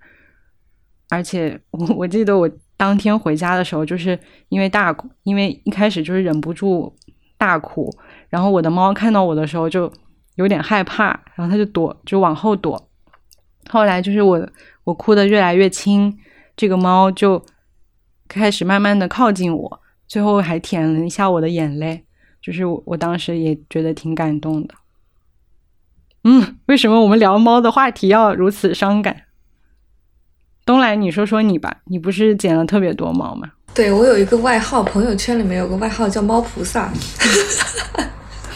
[1.09, 2.47] 而且我我记得我
[2.77, 4.19] 当天回家的时候，就是
[4.51, 6.95] 因为大哭，因为一开始就是忍不住
[7.39, 7.91] 大哭。
[8.29, 9.91] 然后我的猫看到我的时候就
[10.35, 12.91] 有点害怕，然后它就躲，就往后躲。
[13.71, 14.47] 后来就是我
[14.85, 16.15] 我哭的越来越轻，
[16.55, 17.43] 这个猫就
[18.29, 22.05] 开始慢慢的靠近我，最后还舔了一下我的眼泪，
[22.43, 24.75] 就是我我当时也觉得挺感动的。
[26.25, 29.23] 嗯，为什么我们聊猫的话题要如此伤感？
[30.65, 33.51] 东来，你说说你吧，你不是捡了特别多猫吗？
[33.75, 36.93] 对我有一个外号，朋友圈里面有个外号叫“猫菩萨”。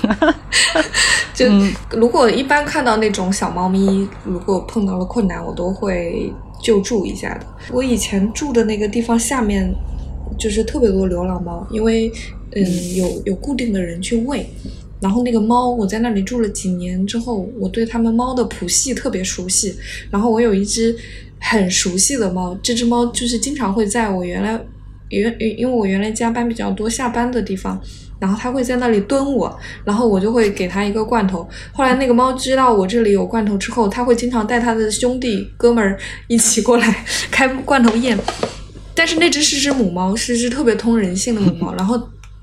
[1.34, 1.46] 就
[1.90, 7.46] 如果一般看到那种小猫咪，如果碰到了困难，我都会救助一下的。
[7.72, 9.74] 我以前住的那个地方下面
[10.38, 12.12] 就是特别多流浪猫，因为
[12.54, 14.48] 嗯有有固定的人去喂。
[14.99, 19.74] 然后那个猫，我在那里住了几年之后，我对他们猫的谱系特别熟悉。
[20.11, 20.97] 然后我有一只
[21.38, 24.59] 很熟悉的猫，这只猫就是经常会在我原来
[25.11, 27.78] 原因为我原来加班比较多，下班的地方，
[28.18, 31.47] 然后它会在那里蹲我，然后我就会给它一个罐头。
[31.72, 38.18] 后来那个猫知道我这里有罐头之后，它会经常带它的兄弟哥们儿一起过来开 罐头宴。
[38.94, 42.01] 但是那只是只母猫，是只特别通人性的母猫，然后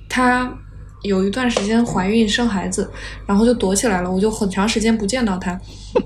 [0.07, 0.59] 它。
[1.03, 2.89] 有一段时间怀孕生孩子，
[3.27, 5.51] 然后就躲起来了，我就很长时间不见到它。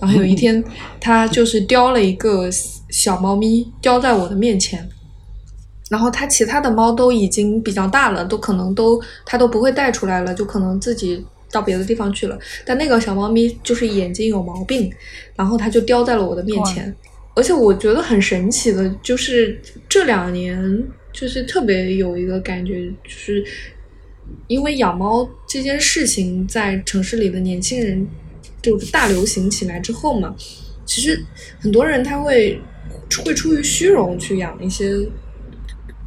[0.02, 0.64] 然后有一天，
[1.00, 2.50] 它就是叼了一个
[2.90, 4.88] 小猫咪叼在我的面前，
[5.90, 12.38] 然后它其他的猫都已经比较大了，都可能都它都不会带出来了，就可能自己到别的地方去了。
[12.66, 14.92] 但那个小猫咪就是眼睛有毛病，
[15.36, 16.94] 然后它就叼在了我的面前。
[17.36, 20.84] 而且我觉得很神奇的，就是这两年
[21.14, 23.46] 就是特别有一个感觉，就是
[24.48, 28.08] 因为养猫这件事情在城市里的年轻人
[28.62, 30.36] 就大流行起来之后嘛，
[30.86, 31.24] 其实
[31.60, 32.60] 很多人他会
[33.24, 35.08] 会出于虚荣去养一些。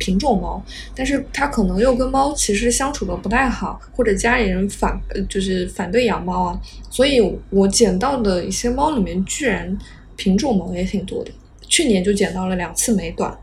[0.02, 0.64] 品种猫，
[0.94, 4.98] 但是他可能又跟猫其实相处的不太好，或者家里人反
[5.28, 9.76] 就是反对养猫啊，所以我捡到的一些猫里面居然
[10.16, 11.30] 品种猫也挺多的。
[11.68, 13.38] 去年就捡到了两次美短，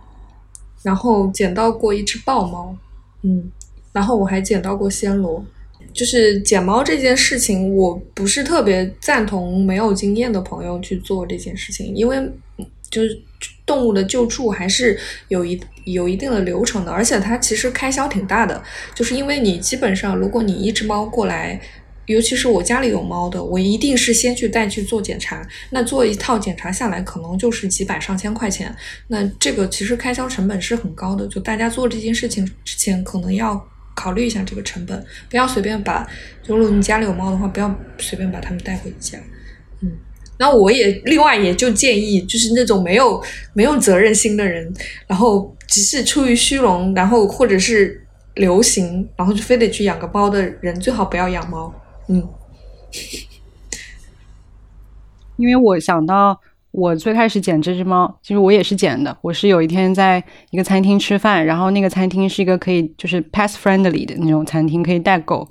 [0.82, 2.76] 然后捡到过一只豹猫，
[3.22, 3.52] 嗯，
[3.98, 5.44] 然后我还捡到过暹罗。
[5.94, 12.18] 就是捡猫这件事情，我不是特别赞同没有经验的朋友去做这件事情，因为
[12.92, 13.20] 就是
[13.66, 14.98] 动物的救助还是
[15.30, 15.60] 有一。
[15.88, 18.62] 有一定的流程的，而且它其实开销挺大的，
[18.94, 21.58] 就是因为你基本上，如果你一只猫过来，
[22.08, 28.76] 尤其是我家里有猫的，我一定是先去带去做检查，那做一套检查下来，可能就是几百上千块钱，
[29.08, 33.66] 那这个其实开销成本是很高的，就大家做这件事情之前，可能要
[33.98, 36.08] 考虑一下这个成本，不要随便把，
[36.46, 39.18] 如果你家里有猫的话，不要随便把它们带回家，
[39.82, 39.92] 嗯。
[40.38, 43.20] 那我也另外也就建议，就是那种没有
[43.54, 44.72] 没有责任心的人，
[45.08, 51.74] 然后只是出于虚荣，然后或者是流行，然后就非得去养个猫的人，最好不要养猫。
[52.08, 52.30] 嗯，
[55.38, 56.40] 因为我想到
[56.78, 59.18] 我最开始捡这只猫，其实我也是捡的。
[59.22, 65.48] 我是有一天在一个餐厅吃饭，然后那个餐厅是一个可以就是 pet friendly 的那种餐厅，可以带狗。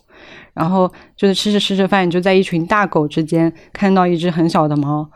[0.55, 5.11] 然后就是吃着吃着饭，你就在一群大狗之间看到一只很小的猫，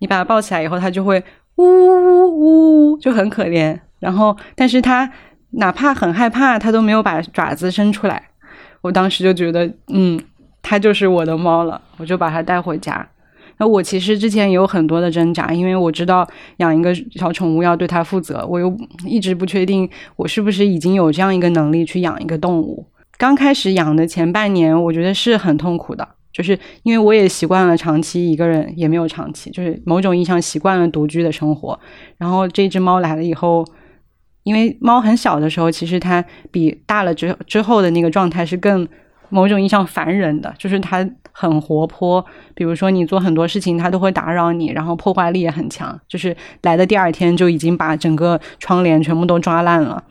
[0.00, 1.22] 你把它抱起来以后，它就会
[1.54, 3.78] 呜呜呜，就很可怜。
[4.00, 5.08] 然后，但是它
[5.50, 8.20] 哪怕很害怕，它都没有把爪子伸出来。
[8.80, 10.20] 我当时就觉得，嗯，
[10.60, 13.08] 它就是我的猫了，我就把它带回家。
[13.66, 16.26] 我其实之前也有很多的挣扎，因为我知道
[16.58, 22.86] 养一个小宠物要对它负责，我又一直不确定我是不是已经有这样一个能力去养一个动物。
[23.18, 31.78] 刚开始养的前半年，我觉得是很痛苦的，就是因为我也习惯了长期一个人，也没有长期，就是某种意义上习惯了独居的生活。
[32.16, 33.64] 然后这只猫来了以后，
[34.42, 38.88] 因为猫很小的时候，其实它比大了之之后的那个状态是更
[39.32, 42.24] 某种意义上烦人的，就是它很活泼，
[42.54, 50.04] 比如说你做很多事情，它都会打扰你，然后破坏力也很强，就是来的第二天就已经把整个窗帘全部都抓烂了。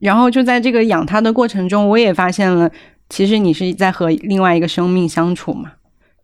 [0.00, 2.70] 然后就在这个养它的过程中，我也发现了，
[3.08, 5.72] 其实你是在和另外一个生命相处嘛，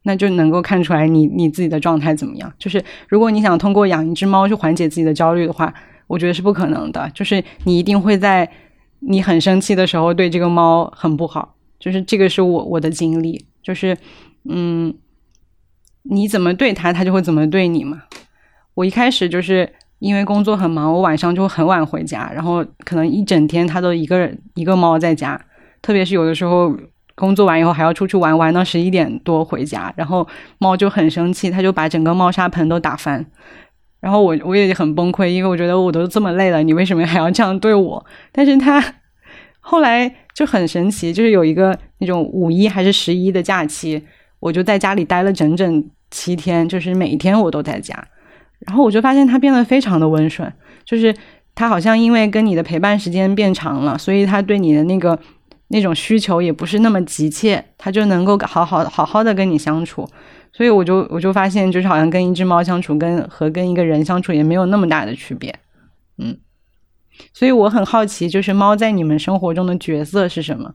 [0.02, 2.52] 那就能够看出来你你自己的状态怎么样。
[2.58, 5.72] 就是如果你想通过养一只猫去缓解自己的焦虑的话，
[6.06, 7.10] 我觉得是不可能的。
[7.14, 8.48] 就是你一定会在
[9.06, 11.54] 你很生气的时候对这个猫很不好。
[11.78, 13.96] 就是这个是我我的经历，就是
[14.48, 14.94] 嗯，
[16.02, 18.04] 你怎么对它，它就会怎么对你嘛。
[18.74, 19.72] 我一开始就是。
[20.00, 25.40] 因为工作很忙，我晚上就很晚回家，然后可能一整天它都一个人一个猫在家，
[25.80, 26.76] 特别是有的时候
[27.14, 30.26] 工作完以后还要出去玩，玩到十一点多回家，然后
[30.58, 33.24] 猫就很生气，它就把整个猫砂盆都打翻，
[34.04, 38.04] 然后我我也很崩溃，因为我觉得我都这么累了，你为什么还要这样对我？
[38.30, 38.78] 但是他
[39.60, 44.04] 后来就很神奇，就是有一个那种五一还是十一的假期，
[44.40, 47.96] 我就在家里待了整整七天，就是每一天我都在家。
[48.66, 50.52] 然后我就发现他变得非常的温顺，
[50.84, 51.14] 就是
[51.54, 55.18] 他好像因为跟你的陪伴时间变长了，所以他对你的那个
[55.68, 60.06] 那种需求也不是那么急切，他就能够好好好好的跟你相处。
[60.56, 65.52] 所以我就我就发现，就是好像跟一只猫相处，跟和跟一个人相处也没有那么大的区别。
[66.16, 66.38] 嗯，
[67.32, 70.74] 所以我很好奇，就是猫在你们生活中的角色是什么？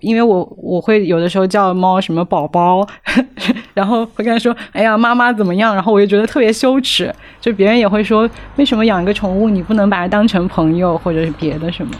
[0.00, 2.86] 因为我我会有的时候叫猫什么宝宝，
[3.74, 11.92] 然后会跟他说：“哎呀，妈妈怎么样？”然后我就觉得特别羞耻，就别人也会说：“为什么养一个宠物，你不能把它当成朋友或者是别的什么？”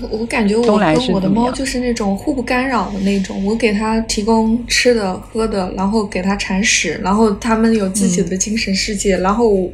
[0.00, 9.68] 我我感觉我跟我的猫就是那种互不干扰的那种，我给它提供吃的喝的，然后给它铲屎，然后它们有自己的精神世界，然后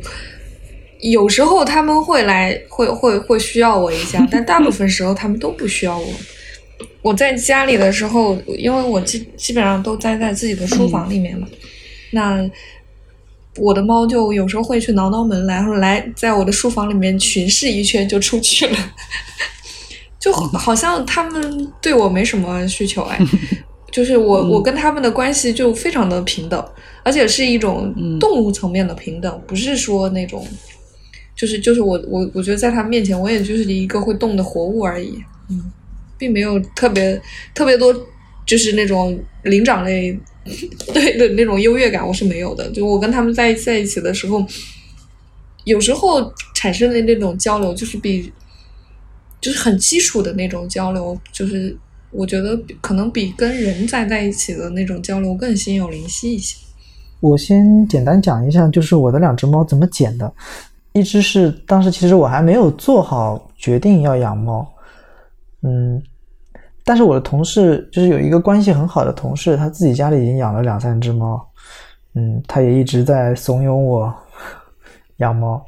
[1.01, 6.07] 有时候他们会来，会会会需要我一下，但大部分时候他们都不需要我。
[7.03, 11.47] 我在家里的时候，因为我基基本上都待在自己的书房里面嘛，
[12.12, 12.49] 那
[13.57, 18.79] 我的猫就有时候会去挠挠门，然后来在我的书房里面巡视一圈就出去了，
[20.18, 23.18] 就好像他们对我没什么需求哎，
[23.93, 26.64] 就是我我跟他们的关系就非常的平等，
[27.03, 30.47] 而且是一种动物层面的平等，不是说那种。
[31.37, 35.18] 就是就是我我我觉得在他面前，我也就是一个会动的活物而已，
[35.51, 35.72] 嗯，
[36.25, 37.20] 并没有特别
[37.55, 37.95] 特别多，
[38.47, 40.18] 就是那种灵长类
[40.95, 42.70] 对的那种优越感，我是没有的。
[42.70, 44.43] 就我跟他们在在一起的时候，
[45.64, 48.33] 有时候产生的那种交流，就是比
[49.39, 51.77] 就是很基础的那种交流，就是
[52.11, 56.57] 我觉得可能比跟人在在一起的那种交流更心有灵犀一些。
[57.20, 60.33] 我先简单讲一下，就是我的两只猫怎么捡的。
[60.93, 64.64] 一只是当时其实我还没有做好决定要养猫，
[65.62, 66.01] 嗯，
[66.85, 71.45] 但是我的同事就是有一个关系很好的同事，他自己家里已经养了两三只猫，
[72.14, 74.14] 嗯，他也一直在怂恿我
[75.18, 75.64] 养猫，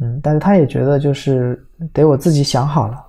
[0.00, 1.60] 嗯，但是他也觉得就是
[1.92, 3.04] 得我自己想好了，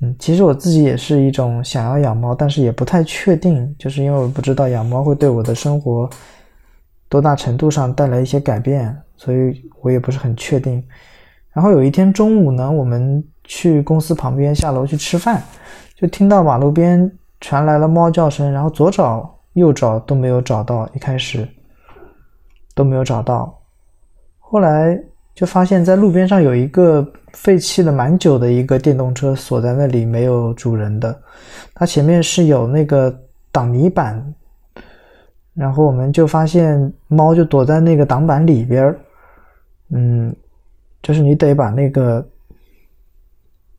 [0.00, 6.10] 嗯，其实我自己也是一种想要养猫，但是也不太确定，就是因为我不知道养猫会对我的生活
[7.08, 8.94] 多大程度上带来一些改变。
[9.18, 10.84] 所以我也不是很确定。
[11.54, 15.42] 然后有一天中午呢，我们去公司旁边下楼去吃饭，
[15.96, 21.48] 就听到马路边传来了猫叫声，然后左找右找都没有找到，一开始
[22.74, 23.58] 都没有找到。
[24.38, 24.98] 后来
[25.34, 31.18] 就发现，在路边上有一个废弃了蛮久的一个电动车锁在那里，没有主人的。
[31.74, 33.14] 它前面是有那个
[33.50, 34.34] 挡泥板，
[35.54, 39.00] 然后我们就发现猫就躲在那个挡板里边儿。
[39.90, 40.34] 嗯，
[41.02, 42.26] 就是你得把那个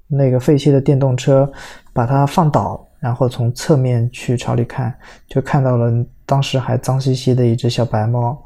[0.08, 1.52] 那个废弃的电动车
[1.94, 4.94] 把它放倒，然后从侧面去朝里看，
[5.28, 5.92] 就看到了
[6.26, 8.38] 当时还脏兮兮的一只小白猫。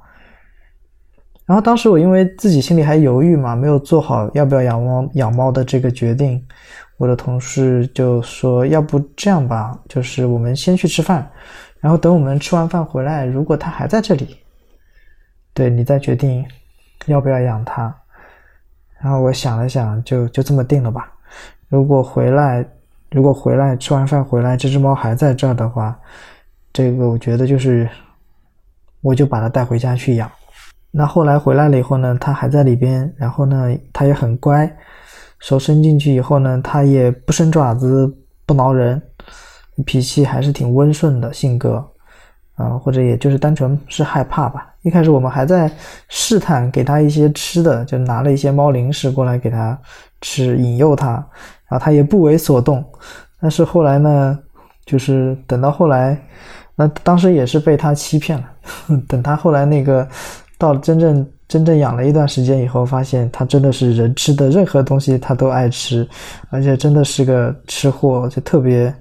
[1.45, 6.41] 然后当时我因为自己心里还犹豫嘛，没有做好要不要养猫养猫的这个决定，
[6.97, 11.29] 我的同事就说：“要不这样吧，就是我们先去吃饭，
[11.79, 14.37] 然后等我们吃完饭回来，如果它还在这里，
[15.53, 16.45] 对你再决定。”
[17.07, 17.91] 要不要养它？
[18.99, 21.11] 然后我想了想，就就这么定了吧。
[21.71, 22.65] 如果回来，
[23.11, 25.97] 如果回来吃完饭回来，这只猫还在这儿的话，
[26.73, 27.87] 这个我觉得就是，
[28.99, 30.29] 我就把它带回家去养。
[30.91, 34.69] 那后来回来了以后呢，它还在里边，然后呢，它也很乖，
[35.39, 38.13] 手伸进去以后呢，它也不伸爪子，
[38.45, 39.01] 不挠人，
[39.85, 41.87] 脾气还是挺温顺的性格。
[42.55, 44.67] 啊，或者也就是单纯是害怕吧。
[44.81, 45.71] 一开始我们还在
[46.09, 49.75] 试探，给它一些吃的，就拿了一些猫零食过来给它
[50.19, 51.25] 吃，引诱它，
[51.71, 52.83] 啊，他也不为所动。
[53.41, 54.37] 但是后来呢，
[54.85, 56.21] 就是等到后来，
[56.75, 58.45] 那当时也是被它欺骗了。
[59.07, 60.07] 等它后来那个
[60.57, 66.07] 到真正真正养了一段时间以后，发现它真的是人吃的任何东西它都爱吃，
[66.49, 68.93] 而且真的是个吃货，就特别。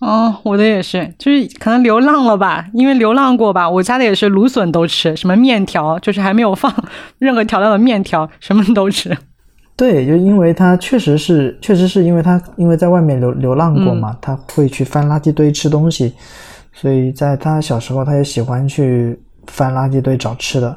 [0.00, 3.68] 哦，我的也是，就是可能流浪了吧，因为流浪过吧。
[3.68, 6.74] 我家的也是芦笋都吃，什么面条，就是还没有放
[7.18, 9.16] 任何调料的面条，什么都吃。
[9.80, 16.12] 对，就因为它确实是，确实是因为它因为在外面流流浪过嘛，他会去翻垃圾堆吃东西，
[16.74, 20.76] 所以在他小时候，他也喜欢去翻垃圾堆找吃的。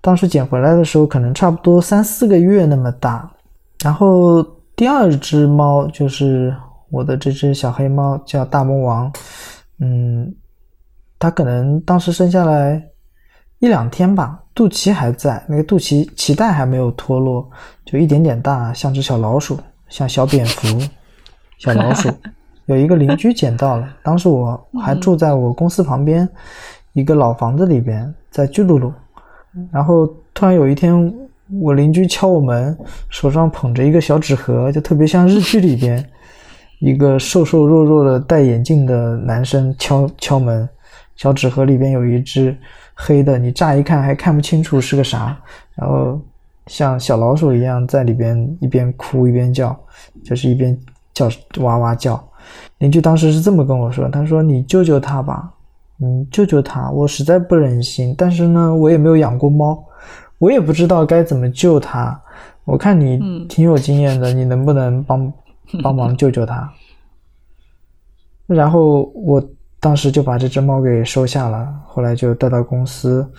[0.00, 3.30] 当时捡回来的时候，可能差不多三四个月那么大。
[3.84, 4.42] 然后
[4.74, 6.52] 第二只猫就是。
[6.90, 9.12] 我的这只小黑猫叫大魔王，
[9.80, 10.32] 嗯，
[11.18, 12.80] 它可能当时生下来
[13.64, 17.48] 一两天吧，肚脐还在，那个肚脐脐带还没有脱落，
[17.82, 19.58] 就一点点大，像只小老鼠，
[19.88, 20.78] 像小蝙蝠，
[21.56, 22.10] 小老鼠。
[22.68, 26.28] 有一个邻居捡到了，当时我还住在我公司旁边
[26.92, 28.92] 一个老房子里边，在巨鹿路，
[29.72, 31.10] 然后突然有一天，
[31.62, 32.76] 我邻居敲我门，
[33.08, 36.06] 手上捧着一个小纸盒，就特别像日剧里边。
[36.80, 40.68] 一个瘦瘦弱弱的戴眼镜的男生敲敲门，
[41.16, 42.56] 小纸盒里边有一只
[42.94, 45.36] 黑的，你乍一看还看不清楚是个啥，
[45.74, 46.20] 然后
[46.66, 49.76] 像小老鼠一样在里边一边哭一边叫，
[50.24, 50.78] 就是一边
[51.12, 52.22] 叫哇哇叫。
[52.78, 55.50] 邻居当时是这么跟我说，他说你救救它吧，
[55.96, 59.82] 你救救它，我实在不忍心，但是呢，我也没有养过猫，
[60.38, 62.20] 我也不知道该怎么救它。
[62.64, 65.32] 我看你挺有经验的，你能不能帮？
[65.82, 66.70] 帮忙救救它，
[68.46, 69.42] 然后我
[69.84, 71.70] 当时就把这只猫给收下了。
[71.86, 73.30] 后来就带到公司，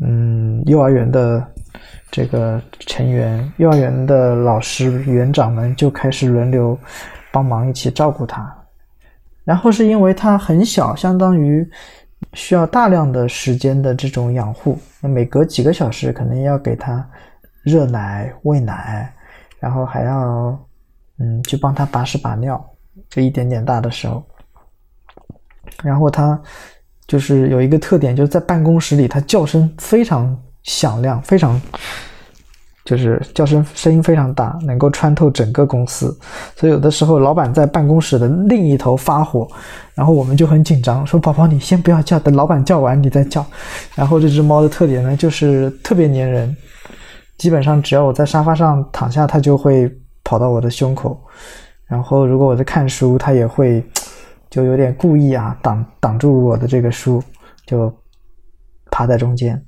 [0.00, 1.46] 嗯，幼儿园的
[2.10, 6.78] 这个成员、幼儿园的老师、园长们就开始轮流
[7.30, 8.50] 帮忙一起照顾它。
[9.44, 11.68] 然后是因为它很小，相当于
[12.32, 17.06] 需要大量的时间的这种养护，那每隔几个小时可能要给它
[17.62, 19.12] 热奶、喂奶，
[19.58, 20.58] 然后还要。
[21.22, 22.58] 嗯，去帮它把屎把尿，
[23.10, 24.24] 就一点点大的时候，
[25.82, 26.40] 然后它
[27.06, 31.60] 就是有一个特点，就是在办公室里，它叫声非常响亮，非常
[32.84, 36.16] 就是叫声声音非常大，能够穿透整个公司。
[36.56, 39.46] 所以有的时候老板在办公室的另一头发火，
[39.94, 43.44] 然后我们就很紧张，说宝宝你先不要叫，等老板叫完你再叫。
[43.94, 46.56] 然后这只猫的特点呢，就是特别粘人，
[47.38, 49.92] 基本上只要我在沙发上躺下，它就会
[50.24, 51.20] 跑到我的胸口。
[51.86, 53.84] 然后如果我在看书，它也会
[54.50, 57.22] 就有点故意啊挡挡住我的这个书，
[57.64, 57.90] 就
[58.90, 59.60] 趴在中间。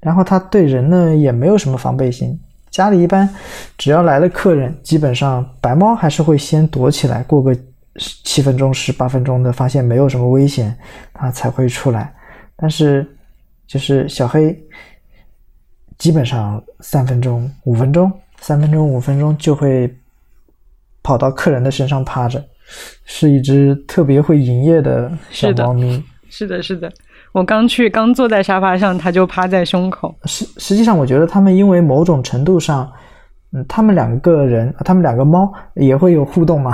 [0.00, 2.38] 然后它对人呢也没有什么防备心。
[2.70, 3.28] 家里一般
[3.78, 7.56] 只要来了客人，基本上白猫还是会先躲起来，过个
[8.24, 10.76] 七分钟、十八分钟的，发现没有什么危险，
[11.12, 12.12] 它才会出来。
[12.56, 13.06] 但是
[13.66, 14.60] 就是小黑，
[15.98, 18.10] 基本上三分钟、五分钟、
[18.40, 19.88] 三分钟、五分钟就会
[21.02, 22.44] 跑到客人的身上趴着，
[23.04, 26.02] 是一只特别会营业的小猫咪。
[26.28, 26.92] 是的，是的。
[27.32, 30.14] 我刚去，刚坐在沙发上，它就趴在胸口。
[30.24, 32.90] 实实际上，我觉得他们因为某种程度上，
[33.52, 36.72] 嗯，他们两个人，他们两个猫也会有互动嘛。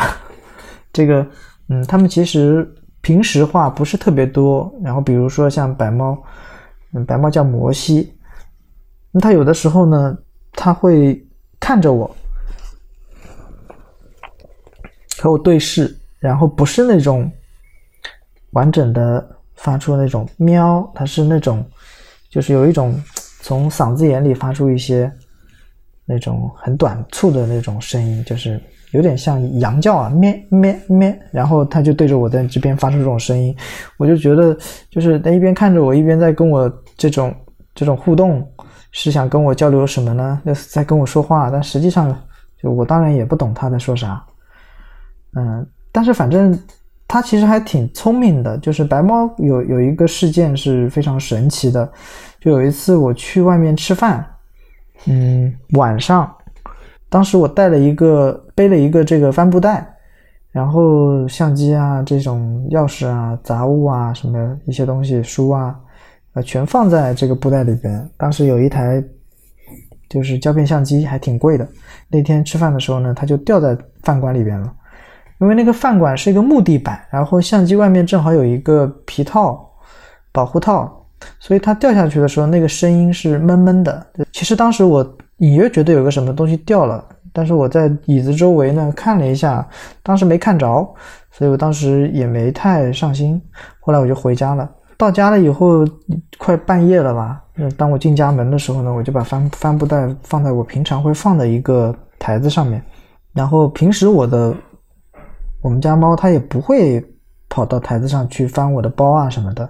[0.93, 1.27] 这个，
[1.69, 2.67] 嗯，他们其实
[3.01, 4.71] 平时话不是特别多。
[4.83, 6.17] 然后，比如说像白猫，
[6.95, 8.13] 嗯，白猫叫摩西，
[9.13, 10.17] 那它有的时候呢，
[10.53, 11.23] 它会
[11.59, 12.15] 看着我，
[15.21, 17.31] 和我对视，然后不是那种
[18.53, 19.37] 完整的。
[19.63, 21.63] 发出那种喵，它是那种，
[22.31, 22.99] 就是有一种
[23.43, 25.13] 从嗓子眼里发出一些
[26.07, 28.59] 那种很短促的那种声音，就是
[28.93, 33.55] 有点像羊叫啊，咩咩咩，然后它就对着我在这边发出这种声音，
[33.99, 34.57] 我就觉得
[34.89, 36.67] 就是它一边看着我，一边在跟我
[36.97, 37.35] 这种
[37.75, 38.43] 这种互动，
[38.93, 40.41] 是想跟我交流什么呢？
[40.71, 42.19] 在跟我说话，但实际上
[42.63, 44.25] 就我当然也不懂他在说啥，
[45.35, 46.59] 嗯，但是反正。
[47.13, 51.93] 它其实还挺聪明的，就是白猫有有一个事件是非常神奇的，
[52.39, 54.25] 就有一次我去外面吃饭，
[55.09, 56.33] 嗯，晚上，
[57.09, 59.85] 当时我带了一个背了一个这个帆布袋，
[60.53, 65.77] 然后相机啊这种钥匙啊杂物啊什么一些东西书啊，
[66.35, 68.09] 呃全放在这个布袋里边。
[68.17, 69.03] 当时有一台
[70.09, 71.69] 就是胶片相机还挺贵的，
[72.09, 74.73] 那天吃饭的时候呢，它就掉在饭馆里边了。
[75.41, 79.59] 因为那个饭馆是一个木地板，然后相机外面正好有一个皮套
[80.33, 81.07] 保护套，
[81.39, 84.07] 所以它掉下去的时候，那个声音是闷闷的。
[84.33, 85.03] 其实当时我
[85.39, 87.03] 隐约觉得有个什么东西掉了，
[87.33, 89.67] 但是我在椅子周围呢看了一下，
[90.03, 90.67] 当时没看着，
[91.31, 93.41] 所以我当时也没太上心。
[93.81, 94.71] 后来我就回家了。
[94.99, 95.89] 到家了以后，
[96.37, 97.43] 快半夜了吧？
[97.79, 102.83] 当我进家门的时候呢，我就把帆帆布袋放在我平常会放的一个台子上面，
[103.33, 104.55] 然后平时我的。
[105.63, 107.05] 我们家猫它也不会
[107.49, 109.69] 跑到台子上去翻我的包啊什么的，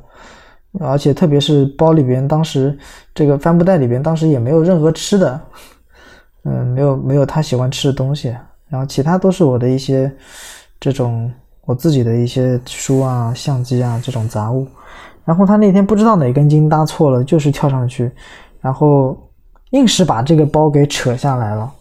[0.78, 2.78] 而且特别是包里边，当时
[3.14, 5.40] 这个帆布袋里边当时也没有任何吃的，
[6.44, 8.28] 嗯，没有没有它喜欢吃的东西，
[8.68, 10.12] 然后其他都是我的一些
[10.78, 11.32] 这种
[11.64, 14.66] 我自己的一些书啊、相机啊这种杂物。
[15.24, 18.10] 然后它那天不知道哪根筋搭错了，就是跳上去，
[18.60, 19.16] 然后
[19.70, 21.72] 硬是把这个包给扯下来了，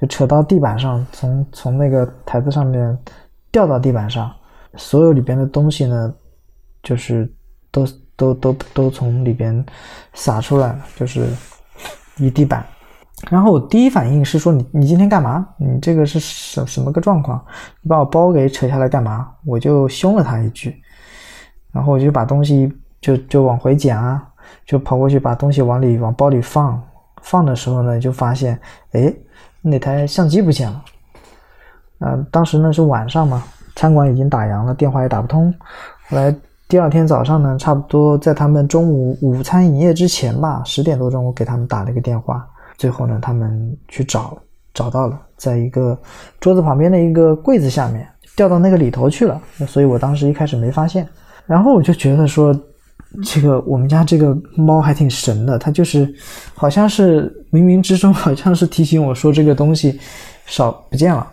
[0.00, 2.98] 就扯到地板上，从从那个台子上面。
[3.50, 4.34] 掉到地板上，
[4.76, 6.14] 所有里边的东西呢，
[6.82, 7.32] 就是
[7.70, 9.64] 都都都都从里边
[10.14, 11.26] 洒出来了，就是
[12.16, 12.64] 一地板。
[13.30, 15.44] 然后我第一反应是说：“你你今天干嘛？
[15.56, 17.44] 你这个是什什么个状况？
[17.82, 20.80] 你把我包给扯下来干嘛？”我就凶了他一句，
[21.72, 24.24] 然后我就把东西就就往回捡啊，
[24.64, 26.80] 就跑过去把东西往里往包里放。
[27.22, 28.56] 放的时候呢，就发现
[28.92, 29.12] 哎，
[29.60, 30.84] 那台相机不见了。
[32.00, 33.42] 嗯，当时呢是晚上嘛，
[33.74, 35.52] 餐馆已经打烊了，电话也打不通。
[36.08, 36.34] 后来
[36.68, 42.46] 第二天早上呢，差不多在他们中午午餐营业之前吧，十点多钟，我给他们打了一个电话。
[42.76, 44.38] 最后呢，他们去找，
[44.72, 45.98] 找到了，在一个
[46.38, 48.06] 桌子旁边的一个柜子下面，
[48.36, 49.40] 掉到那个里头去了。
[49.66, 51.08] 所以我当时一开始没发现。
[51.46, 52.54] 然后我就觉得说，
[53.24, 56.08] 这个我们家这个猫还挺神的，它就是
[56.54, 59.98] 好像是冥冥之中， 好像是提醒我说这个东西
[60.46, 61.26] 少不见了。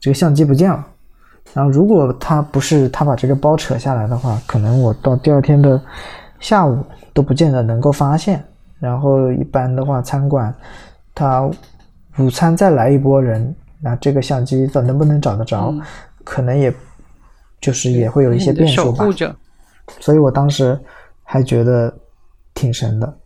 [0.00, 0.82] 这个相机不见了，
[1.52, 5.78] 然后如果他不是他把这个包扯下来的话，可能我到第二天的
[6.38, 6.82] 下午
[7.12, 8.42] 都不见得能够发现。
[8.78, 10.54] 然后一般的话，餐馆
[11.14, 11.48] 他
[12.16, 15.70] 午餐再来一波人，那这个相机到能不能找得着，
[16.24, 16.72] 可能也
[17.60, 19.04] 就是也会有一些变数吧。
[19.98, 20.78] 所以我当时
[21.22, 21.94] 还觉得
[22.54, 23.16] 挺神的，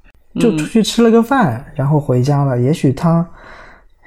[0.41, 2.61] 就出去吃了个饭，然后回家了。
[2.61, 3.25] 也许他。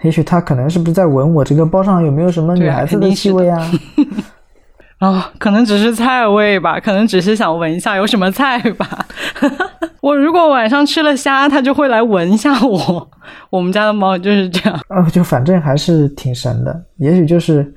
[0.04, 3.72] 也许他可能是不是在闻我这个包上有没有什么女孩子的气味啊？
[5.00, 9.06] 哦，可能只是菜味吧，可能只是想闻一下有什么菜吧。
[10.02, 13.08] 我如果晚上吃了虾，它就会来闻一下我。
[13.52, 14.80] 我们家的猫就是这样。
[14.90, 16.84] 哦，就反正还是挺神的。
[16.98, 17.72] 也许就是，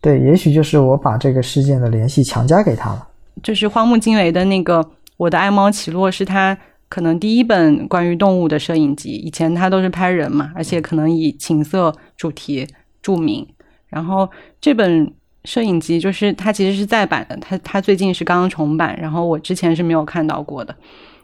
[0.00, 3.04] 对，也许就是我把这个事件的联系强加给他了。
[3.42, 4.80] 就是荒木经惟的那个
[5.16, 6.56] 《我的爱猫奇洛》是他
[6.88, 9.10] 可能第一本关于动物的摄影集。
[9.10, 12.66] 以前他都是拍人嘛，而且可能以情色主题
[13.00, 13.46] 著名。
[13.88, 14.28] 然后
[14.60, 15.12] 这本。
[15.44, 20.74] 摄影集就是它其实是再版的，它它最近是刚刚重版，然后我之前是没有看到过的。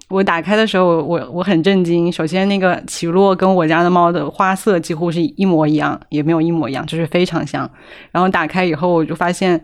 [0.09, 2.11] 我打开的时候，我我很震惊。
[2.11, 7.69] 首先，那个奇洛跟我家的猫的花色几乎是一模一样，也没有一模一样，就是非常像。
[8.13, 9.63] 然后打开以后，我就发现，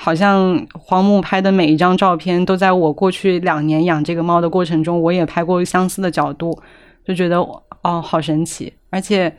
[0.00, 6.56] 好像荒木拍的每一张照片都在我过去两年养这个猫的过程中，我也拍过相似的角度，
[7.04, 9.36] 就觉得哦，好神奇，而且。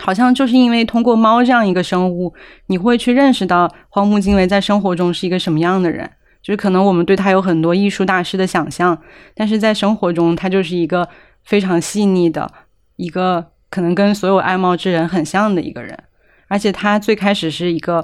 [0.00, 2.32] 好像就是因为通过猫这样一个生物，
[2.68, 6.10] 你会去认识到荒木经惟在生活中是一个什么样的人。
[6.42, 8.98] 就是可能我们对他有很多艺术大师的想象，
[9.34, 11.06] 但是在生活中，他就是一个
[11.44, 12.50] 非常细腻的
[12.96, 15.96] 一个，可能跟所有爱猫之人很像的一个人。
[16.48, 18.02] 而且他最开始是一个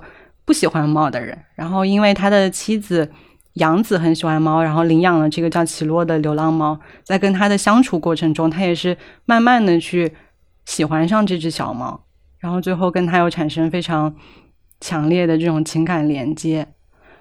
[0.49, 3.13] 不喜欢猫的人，然后因为他的妻子
[3.53, 8.97] 杨子很喜欢猫，然后领养了这个叫奇洛的流浪猫，在跟他的相处过程中，他也是
[9.27, 10.11] 慢慢的去。
[10.65, 11.99] 喜欢上这只小猫，
[12.39, 14.15] 然后最后跟他又产生非常
[14.81, 16.69] 强烈的这种情感连接，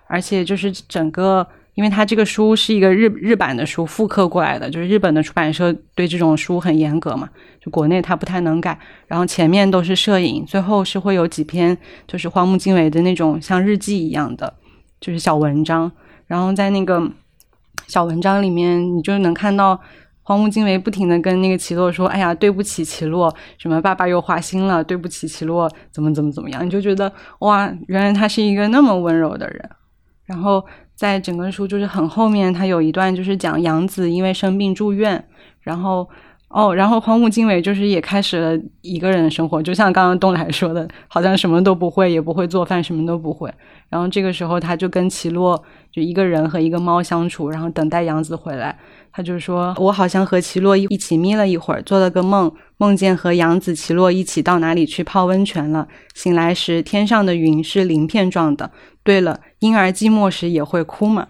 [0.07, 1.47] 而且就是整个，
[1.77, 7.29] 因为它这个书是一个日日版的书复刻过来的，就是日本的出版社对这种书很严格嘛，
[7.63, 8.75] 就国内它不太能改。
[9.05, 11.77] 然后前面都是摄影，最后是会有几篇
[12.07, 14.51] 就是荒木经惟的那种像日记一样的，
[14.99, 15.91] 就是小文章。
[16.25, 17.07] 然后在那个
[17.85, 19.79] 小文章里面，你就能看到。
[20.27, 27.09] 荒木经惟不停的跟那个奇洛说：“哎呀，对不起，奇洛，什么爸爸又花心了，对不起，奇洛，怎么怎么怎么样？”你就觉得
[27.39, 29.69] 哇，原来他是一个那么温柔的人。
[30.25, 30.61] 然后
[30.98, 35.24] 在整个书就是很后面，他有一段就是讲杨子因为生病住院，
[35.61, 36.10] 然后
[36.48, 43.53] 哦，然后荒木经惟就是也开始了一个人的生活，就像刚刚东来说的，好像什么都不会，也不会做饭，什么都不会。
[43.90, 48.76] 然后这个时候他就跟奇洛就一个人和一个猫相处，然后等待杨子回来。
[49.10, 55.88] 他就说：“我好像和奇洛一一起眯了一会儿，做了个梦，梦见和杨子、奇洛一起到哪里去泡温泉了。
[56.14, 58.69] 醒来时，天上的云是鳞片状的。
[59.07, 61.29] 对了，婴儿寂寞时也会哭嘛？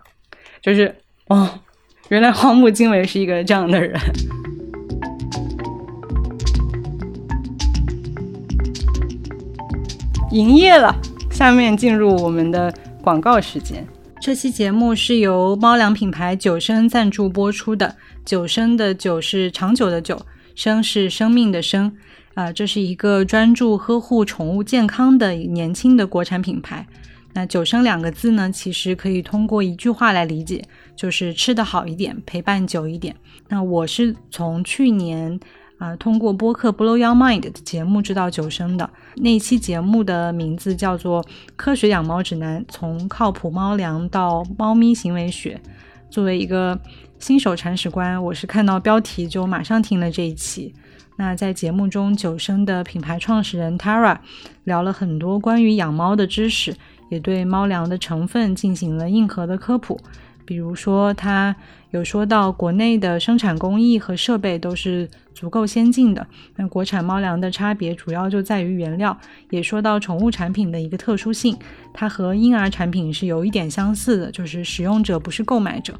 [0.63, 0.95] 就是
[1.27, 1.47] 哦，
[2.09, 3.95] 原来荒木经惟是一个这样的人。
[10.31, 10.91] 营业了，
[11.29, 12.73] 下面进入我们的
[13.03, 13.85] 广告时间。”
[14.19, 17.95] 这期节目是由猫粮品牌九生赞助播出的。
[18.25, 20.19] 九生的九是长久的久，
[20.55, 21.95] 生是生命的生。
[22.33, 26.87] 啊，这是一个专注呵护宠物健康的年轻的国产品牌。
[27.38, 33.15] 那九生两个字呢，其实可以通过一句话来理解，就是吃得好一点，陪伴久一点。
[33.47, 35.39] 那我是从去年。
[35.77, 41.23] 啊，通过播客《Blow Your Mind》的节目知道九生的那一期节目的名字叫做
[41.55, 45.61] 《科学养猫指南：从靠谱猫粮到猫咪行为学》。
[46.09, 46.80] 作为一个
[47.19, 50.73] 新手铲屎官，我是看到标题就马上听了这一期。
[51.15, 54.18] 那在节目中，九生的品牌创始人 Tara
[54.64, 56.76] 聊了很多关于养猫的知识，
[57.09, 59.99] 也对猫粮的成分进行了硬核的科普。
[60.45, 61.53] 比如说，他
[61.91, 66.25] 有说到国内的生产工艺和设备都是足够先进的。
[66.55, 69.17] 那国产猫粮的差别主要就在于原料。
[69.49, 71.57] 也说到宠物产品的一个特殊性，
[71.93, 75.93] 它和婴儿产品是有一点相似的，就是使用者不是购买者。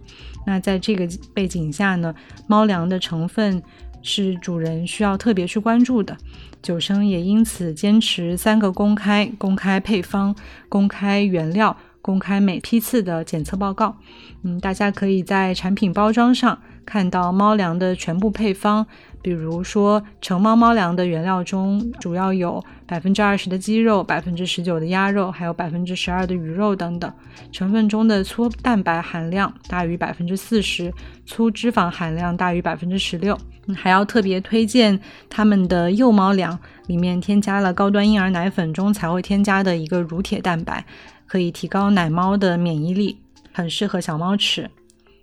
[0.46, 2.16] 那在这个背景下呢，
[2.48, 3.62] 猫粮的成分
[4.08, 6.16] 是主人需要特别去关注的。
[6.62, 10.34] 九生也因此坚持三个公开：公开配方，
[10.70, 11.76] 公开原料。
[12.00, 13.98] 公开每批次的检测报告，
[14.44, 18.86] 嗯，大家可以在产品包装上看到猫粮的全部配方，
[19.22, 27.12] 比如说成猫猫粮的原料中主要有百分之二十的鸡肉、百分之十九的鸭肉，还有百分之十二的鱼肉等等。
[27.52, 30.94] 成分中的粗蛋白含量大于百分之四十，
[31.26, 33.38] 粗脂肪含量大于百分之十六。
[33.76, 35.00] 还要特别推荐
[35.30, 36.58] 他们的幼猫粮，
[36.88, 40.86] 里面添加了高端婴儿奶粉中才会添加的一个乳铁蛋白。
[41.26, 43.18] 可以提高奶猫的免疫力，
[43.52, 44.70] 很适合小猫吃。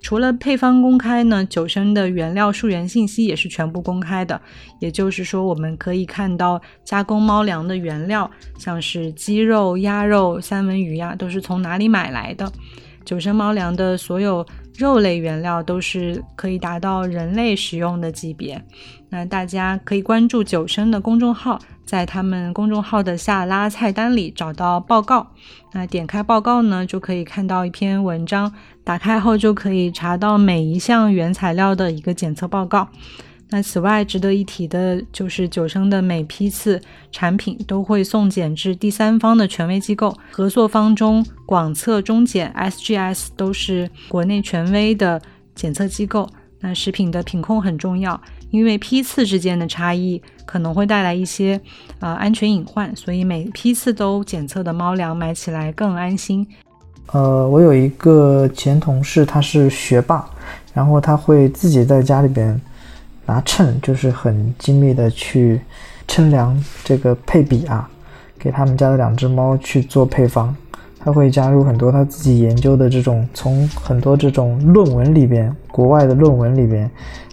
[0.02, 4.38] 除了配方公开呢，九生的原料溯源信息也是全部公开的。
[4.78, 12.52] 也就是说，我们可以看到加工猫粮的原料，像是鸡肉、鸭肉、三文鱼呀，都是从哪里买来的。
[13.06, 18.62] 九生猫粮的所有肉类原料都是可以达到人类食用的级别。
[19.10, 25.28] 那大家可以关注九生的公众号，在他们公众号的下拉菜单里找到报告。
[25.72, 28.52] 那点开报告呢，就可以看到一篇文章。
[28.82, 32.88] 打开后就可以查到每一项原材料的一个检测报告。
[33.50, 36.80] 那此外，值得一提的就是九生的每批次
[37.12, 45.20] 产品都会送检至第三方的权威机构，合作方中广测、中检、SGS 都是国内权威的
[45.54, 46.28] 检测机构。
[46.60, 48.18] 那食品的品控很重要，
[48.50, 51.60] 因为批次之间的差异可能会带来一些
[52.00, 56.46] 呃安全隐患，所以每批次都检测的猫粮买起来更安心。
[57.12, 60.26] 呃，我有一个前同事，他是学霸，
[60.72, 62.58] 然后他会自己在家里边
[63.26, 65.60] 拿秤，就是很精密的去
[66.06, 67.88] 称量这个配比啊，
[68.38, 70.54] 给他们家的两只猫去做配方。
[70.98, 76.90] 他会加入很多他自己研究的这种，从很多这种论文里边，国外的论文里边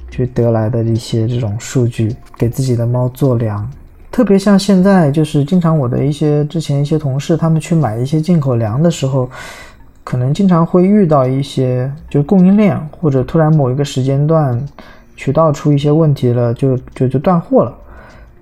[0.10, 3.70] 去得来的一些这种数据，给自己的猫做粮。
[4.12, 9.30] 特别像现在，就是经常我的一些之前一些同事，他们去买一些进口粮的时候，
[10.04, 14.62] 可能经常会遇到一些，就供应链或者突然某一个时间段
[15.22, 17.72] 渠道出一些问题了，就就就断货了。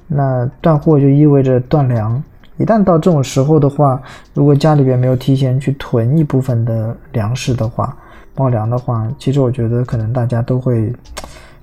[0.08, 2.24] 那断货就意味着断粮。
[2.56, 4.02] 一旦到这种时候的话，
[4.34, 7.94] 如果家里边没有提前去囤一部分的粮食的话，
[8.34, 10.90] 猫粮的话，其实我觉得可能大家都会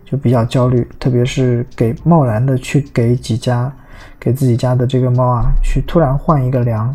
[0.04, 3.72] 就比较焦虑，特别是给贸然的去给几家。
[4.20, 6.94] 给自己家的这个猫啊，去突然换一个粮，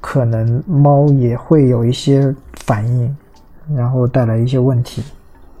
[0.00, 2.32] 可能猫也会有一些
[2.64, 3.16] 反应，
[3.74, 5.02] 然后带来一些问题。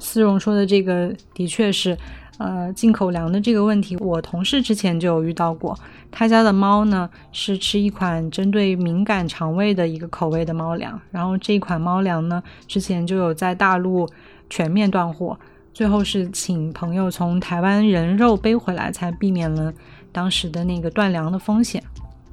[0.06, 1.98] 思荣说的这个的确是，
[2.38, 5.76] 呃，进口粮的这个问题，我同事之前就有遇到过。
[6.12, 14.08] 他家的猫呢是吃一款针对敏感肠胃的一个口味的猫粮，然后这款猫粮呢之前就有在大陆
[14.48, 15.36] 全面断货，
[15.74, 19.74] 最后是请朋友从台湾人肉背回来，才避免了。
[20.12, 21.82] 当时的那个断粮的风险，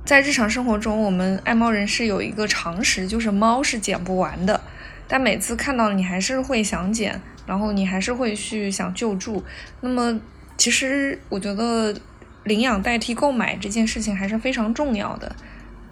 [0.05, 4.61] 在日常生活中，我们爱猫人士有一个常识，就是猫是捡不完的。
[5.07, 9.43] 但每次看到你还是会想捡，然后你还是会去想救助。
[9.81, 10.19] 那么，
[10.57, 11.93] 其实我觉得
[12.43, 15.35] 领养代替购买这件事情还是非常重要的。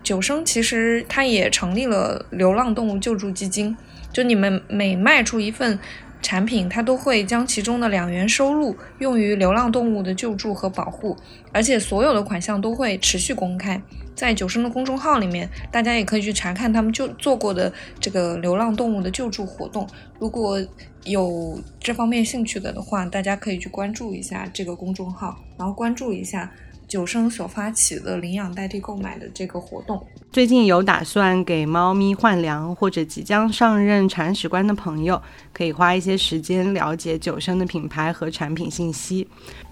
[0.03, 3.77] 九生其实它也成立了流浪动物救助基金，
[4.11, 5.79] 就你们每卖出一份。
[6.23, 11.17] 产品，它都会将其中的两元收入用于流浪动物的救助和保护，
[11.51, 13.81] 而且所有的款项都会持续公开
[14.15, 19.88] 在九生的公众号里面，大家也可以去查看他们就做过的这个流浪动物的救助活动。
[20.19, 20.59] 如果
[21.03, 26.51] 有这方面兴趣的的话，大家可以去关注一下这个公众号，然后关注一下。
[26.88, 35.21] 九生所发起的领养代替购买的这个活动，最近有打算给猫咪换粮或者即将上任铲屎官的朋友，
[35.53, 39.25] 可以花一些时间了解九生的品牌和产品信息。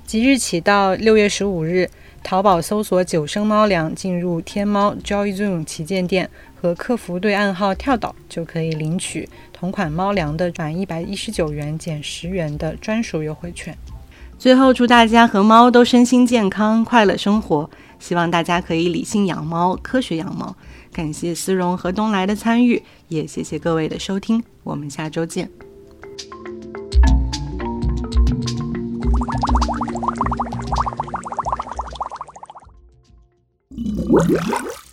[0.09, 1.87] 即日起到六月十五日，
[2.23, 6.27] 淘宝搜索“九生猫粮”，进入天猫 JoyZoom 旗舰店
[6.59, 13.77] 和客服对暗号“跳岛”，就可以领取同款猫粮的满一百一十九元减十元的专属优惠券。
[14.39, 17.69] 最后，祝大家和猫都身心健康、快乐生活。
[17.99, 20.55] 希望大家可以理性养猫、科学养猫。
[20.91, 24.43] 感谢思荣和东来的参与，也谢谢各位的收听。
[24.63, 25.51] 我们下周见。
[34.09, 34.88] What?